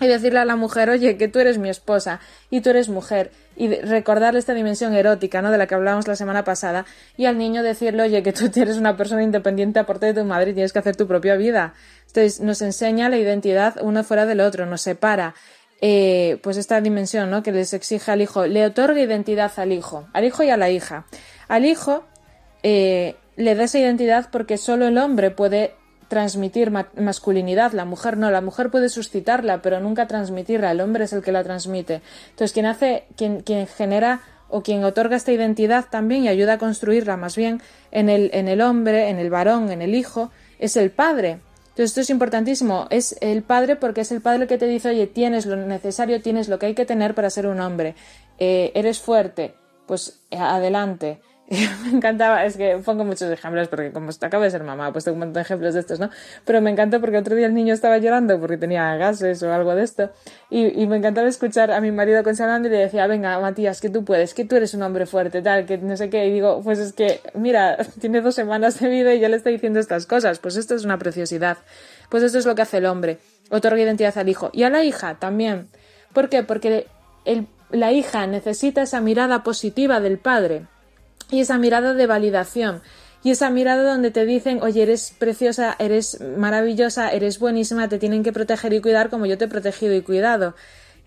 [0.00, 2.20] Y decirle a la mujer, oye, que tú eres mi esposa
[2.50, 3.30] y tú eres mujer.
[3.56, 5.52] Y recordarle esta dimensión erótica, ¿no?
[5.52, 6.84] De la que hablábamos la semana pasada.
[7.16, 10.50] Y al niño decirle, oye, que tú eres una persona independiente aparte de tu madre
[10.50, 11.74] y tienes que hacer tu propia vida.
[12.08, 15.34] Entonces, nos enseña la identidad uno fuera del otro, nos separa.
[15.80, 17.42] Eh, pues esta dimensión, ¿no?
[17.42, 20.70] Que les exige al hijo, le otorga identidad al hijo, al hijo y a la
[20.70, 21.04] hija.
[21.46, 22.04] Al hijo
[22.62, 25.74] eh, le da esa identidad porque solo el hombre puede
[26.14, 31.04] transmitir ma- masculinidad, la mujer no, la mujer puede suscitarla, pero nunca transmitirla, el hombre
[31.04, 32.02] es el que la transmite.
[32.30, 37.16] Entonces, quien hace, quien, genera o quien otorga esta identidad también y ayuda a construirla
[37.16, 37.60] más bien
[37.90, 41.40] en el, en el hombre, en el varón, en el hijo, es el padre.
[41.70, 45.08] Entonces esto es importantísimo, es el padre porque es el padre que te dice, oye,
[45.08, 47.94] tienes lo necesario, tienes lo que hay que tener para ser un hombre,
[48.38, 49.54] Eh, eres fuerte,
[49.86, 50.38] pues eh,
[51.50, 51.74] adelante.
[51.84, 55.12] me encantaba, es que pongo muchos ejemplos porque como acabo de ser mamá, he puesto
[55.12, 56.10] un montón de ejemplos de estos, ¿no?
[56.44, 59.74] Pero me encanta porque otro día el niño estaba llorando porque tenía gases o algo
[59.74, 60.10] de esto
[60.48, 63.90] y, y me encantaba escuchar a mi marido consolando y le decía, venga Matías, que
[63.90, 66.62] tú puedes, que tú eres un hombre fuerte, tal, que no sé qué, y digo,
[66.62, 70.06] pues es que, mira, tiene dos semanas de vida y ya le está diciendo estas
[70.06, 71.58] cosas, pues esto es una preciosidad,
[72.08, 73.18] pues esto es lo que hace el hombre,
[73.50, 75.68] otorga identidad al hijo y a la hija también.
[76.14, 76.42] ¿Por qué?
[76.42, 76.86] Porque
[77.70, 80.66] la hija necesita esa mirada positiva del padre
[81.30, 82.82] y esa mirada de validación
[83.24, 88.22] y esa mirada donde te dicen, oye, eres preciosa, eres maravillosa, eres buenísima, te tienen
[88.22, 90.54] que proteger y cuidar como yo te he protegido y cuidado.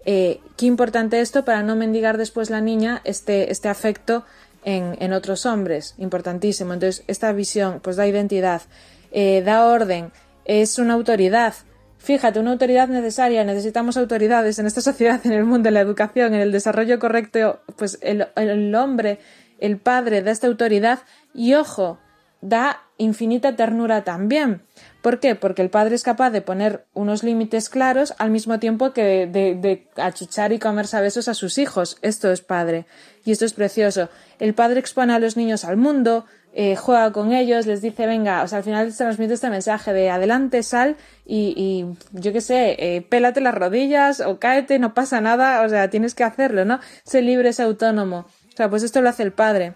[0.03, 4.26] Eh, qué importante esto para no mendigar después la niña este, este afecto
[4.65, 6.74] en, en otros hombres, importantísimo.
[6.74, 8.63] Entonces, esta visión pues da identidad,
[9.11, 10.11] eh, da orden,
[10.45, 11.53] es una autoridad.
[11.99, 16.34] Fíjate, una autoridad necesaria, necesitamos autoridades en esta sociedad, en el mundo, en la educación,
[16.34, 19.20] en el desarrollo correcto, pues el, el hombre,
[19.59, 20.99] el padre da esta autoridad
[21.33, 21.99] y ojo,
[22.41, 24.63] da infinita ternura también.
[25.01, 25.35] ¿Por qué?
[25.35, 29.55] Porque el padre es capaz de poner unos límites claros al mismo tiempo que de,
[29.55, 31.97] de achuchar y comerse a besos a sus hijos.
[32.01, 32.85] Esto es padre.
[33.25, 34.09] Y esto es precioso.
[34.39, 36.25] El padre expone a los niños al mundo,
[36.59, 39.93] eh, juega con ellos, les dice, venga, o sea, al final se transmite este mensaje
[39.93, 45.21] de adelante, sal y, yo qué sé, eh, pélate las rodillas o cáete, no pasa
[45.21, 46.79] nada, o sea, tienes que hacerlo, ¿no?
[47.03, 48.25] Sé libre, sé autónomo.
[48.57, 49.75] O sea, pues esto lo hace el padre.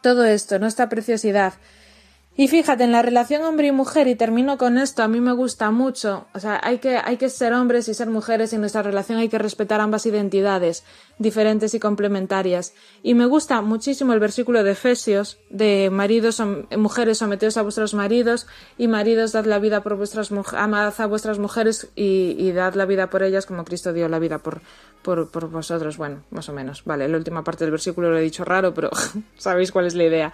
[0.00, 0.66] Todo esto, ¿no?
[0.66, 1.52] Esta preciosidad.
[2.34, 5.32] Y fíjate, en la relación hombre y mujer, y termino con esto, a mí me
[5.32, 8.62] gusta mucho, o sea, hay que, hay que ser hombres y ser mujeres y en
[8.62, 10.82] nuestra relación hay que respetar ambas identidades,
[11.20, 12.72] diferentes y complementarias.
[13.02, 16.42] Y me gusta muchísimo el versículo de Efesios, de maridos,
[16.76, 18.46] mujeres someteos a vuestros maridos,
[18.78, 22.86] y maridos dad la vida por vuestras amad a vuestras mujeres y, y dad la
[22.86, 24.62] vida por ellas como Cristo dio la vida por,
[25.02, 25.96] por, por vosotros.
[25.96, 26.84] Bueno, más o menos.
[26.84, 28.90] Vale, la última parte del versículo lo he dicho raro, pero
[29.36, 30.32] sabéis cuál es la idea.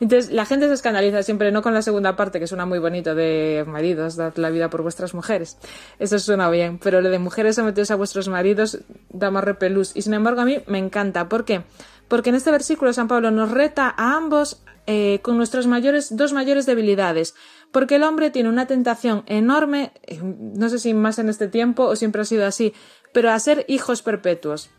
[0.00, 3.14] Entonces, la gente se escandaliza siempre, no con la segunda parte, que suena muy bonito,
[3.14, 5.56] de maridos, dad la vida por vuestras mujeres.
[5.98, 8.80] Eso suena bien, pero lo de mujeres someteos a vuestros maridos
[9.10, 9.92] da más repelús.
[9.94, 11.28] Y sin a mí me encanta.
[11.28, 11.64] ¿Por qué?
[12.08, 16.32] Porque en este versículo San Pablo nos reta a ambos eh, con nuestras mayores, dos
[16.32, 17.34] mayores debilidades.
[17.72, 21.84] Porque el hombre tiene una tentación enorme, eh, no sé si más en este tiempo
[21.84, 22.74] o siempre ha sido así,
[23.12, 24.70] pero a ser hijos perpetuos,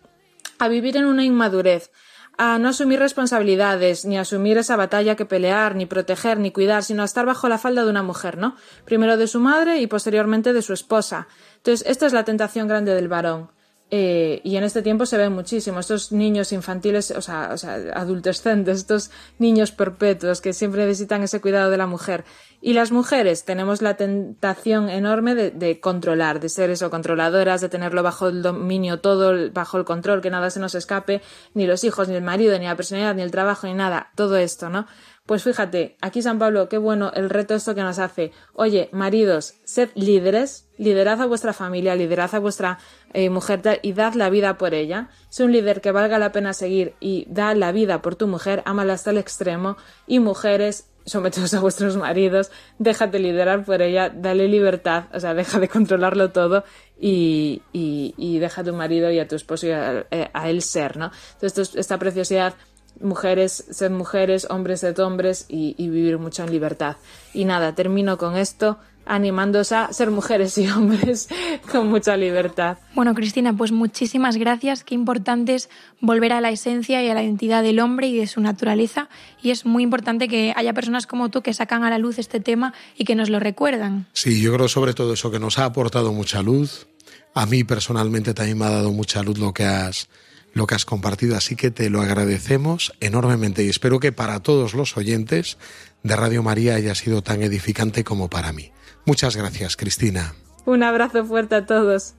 [0.60, 1.91] a vivir en una inmadurez,
[2.38, 7.02] a no asumir responsabilidades, ni asumir esa batalla que pelear, ni proteger, ni cuidar, sino
[7.02, 8.56] a estar bajo la falda de una mujer, ¿no?
[8.84, 11.28] Primero de su madre y posteriormente de su esposa.
[11.58, 13.55] Entonces, esta es la tentación grande del varón.
[13.91, 17.75] Eh, y en este tiempo se ven muchísimo estos niños infantiles, o sea, o sea,
[17.93, 22.25] adultescentes, estos niños perpetuos que siempre necesitan ese cuidado de la mujer.
[22.61, 27.69] Y las mujeres tenemos la tentación enorme de, de controlar, de ser eso, controladoras, de
[27.69, 31.21] tenerlo bajo el dominio todo, bajo el control, que nada se nos escape,
[31.53, 34.38] ni los hijos, ni el marido, ni la personalidad, ni el trabajo, ni nada, todo
[34.38, 34.88] esto, ¿no?
[35.26, 38.32] Pues fíjate, aquí San Pablo, qué bueno el reto esto que nos hace.
[38.53, 42.78] Oye, maridos, sed líderes, liderad a vuestra familia, liderad a vuestra
[43.11, 45.09] eh, mujer y dad la vida por ella.
[45.30, 48.61] Sé un líder que valga la pena seguir y da la vida por tu mujer,
[48.65, 49.78] ámala hasta el extremo.
[50.05, 55.59] Y mujeres, someteos a vuestros maridos, déjate liderar por ella, dale libertad, o sea, deja
[55.59, 56.65] de controlarlo todo
[56.99, 60.61] y, y, deja a tu marido y a tu esposo y a, eh, a él
[60.61, 61.09] ser, ¿no?
[61.34, 62.53] Entonces, esta preciosidad
[63.00, 66.98] mujeres, ser mujeres, hombres, ser hombres y, y vivir mucho en libertad.
[67.34, 71.28] Y nada, termino con esto animándoos a ser mujeres y hombres
[71.72, 72.78] con mucha libertad.
[72.93, 74.84] Bueno, Cristina, pues muchísimas gracias.
[74.84, 75.70] Qué importante es
[76.02, 79.10] volver a la esencia y a la identidad del hombre y de su naturaleza.
[79.41, 82.39] Y es muy importante que haya personas como tú que sacan a la luz este
[82.39, 84.08] tema y que nos lo recuerdan.
[84.14, 86.88] Sí, yo creo sobre todo eso que nos ha aportado mucha luz.
[87.34, 90.08] A mí personalmente también me ha dado mucha luz lo que has
[90.56, 94.74] lo que has compartido, así que te lo agradecemos enormemente y espero que para todos
[94.74, 95.58] los oyentes
[96.01, 98.72] de Radio María haya sido tan edificante como para mí.
[99.06, 100.34] Muchas gracias, Cristina.
[100.66, 102.16] Un abrazo fuerte a todos.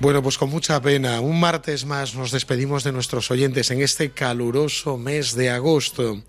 [0.00, 4.10] Bueno, pues con mucha pena, un martes más nos despedimos de nuestros oyentes en este
[4.10, 6.22] caluroso mes de agosto,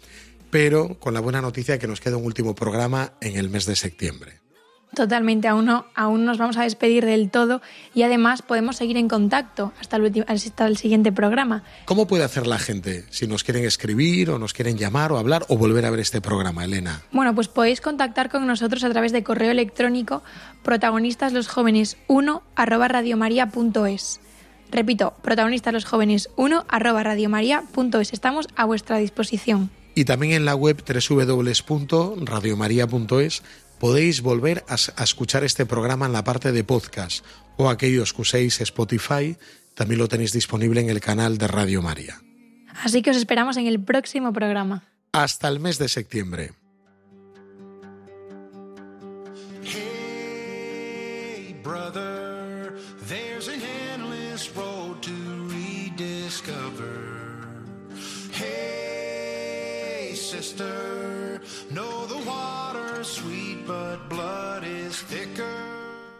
[0.49, 3.65] pero con la buena noticia de que nos queda un último programa en el mes
[3.65, 4.46] de septiembre.
[4.95, 7.61] Totalmente, aún no, aún nos vamos a despedir del todo
[7.93, 11.63] y además podemos seguir en contacto hasta el, ulti- hasta el siguiente programa.
[11.85, 15.45] ¿Cómo puede hacer la gente si nos quieren escribir o nos quieren llamar o hablar
[15.49, 17.03] o volver a ver este programa, Elena?
[17.11, 20.23] Bueno, pues podéis contactar con nosotros a través de correo electrónico
[20.63, 24.19] protagonistas los jóvenes 1 arroba radiomaria.es.
[24.71, 28.13] Repito, protagonistas los jóvenes 1 arroba radiomaria.es.
[28.13, 29.69] Estamos a vuestra disposición.
[29.95, 33.43] Y también en la web www.radiomaria.es
[33.79, 37.23] podéis volver a, a escuchar este programa en la parte de podcast
[37.57, 39.37] o aquellos que uséis Spotify,
[39.73, 42.21] también lo tenéis disponible en el canal de Radio María.
[42.83, 44.83] Así que os esperamos en el próximo programa.
[45.11, 46.51] Hasta el mes de septiembre.
[49.63, 52.16] Hey, brother,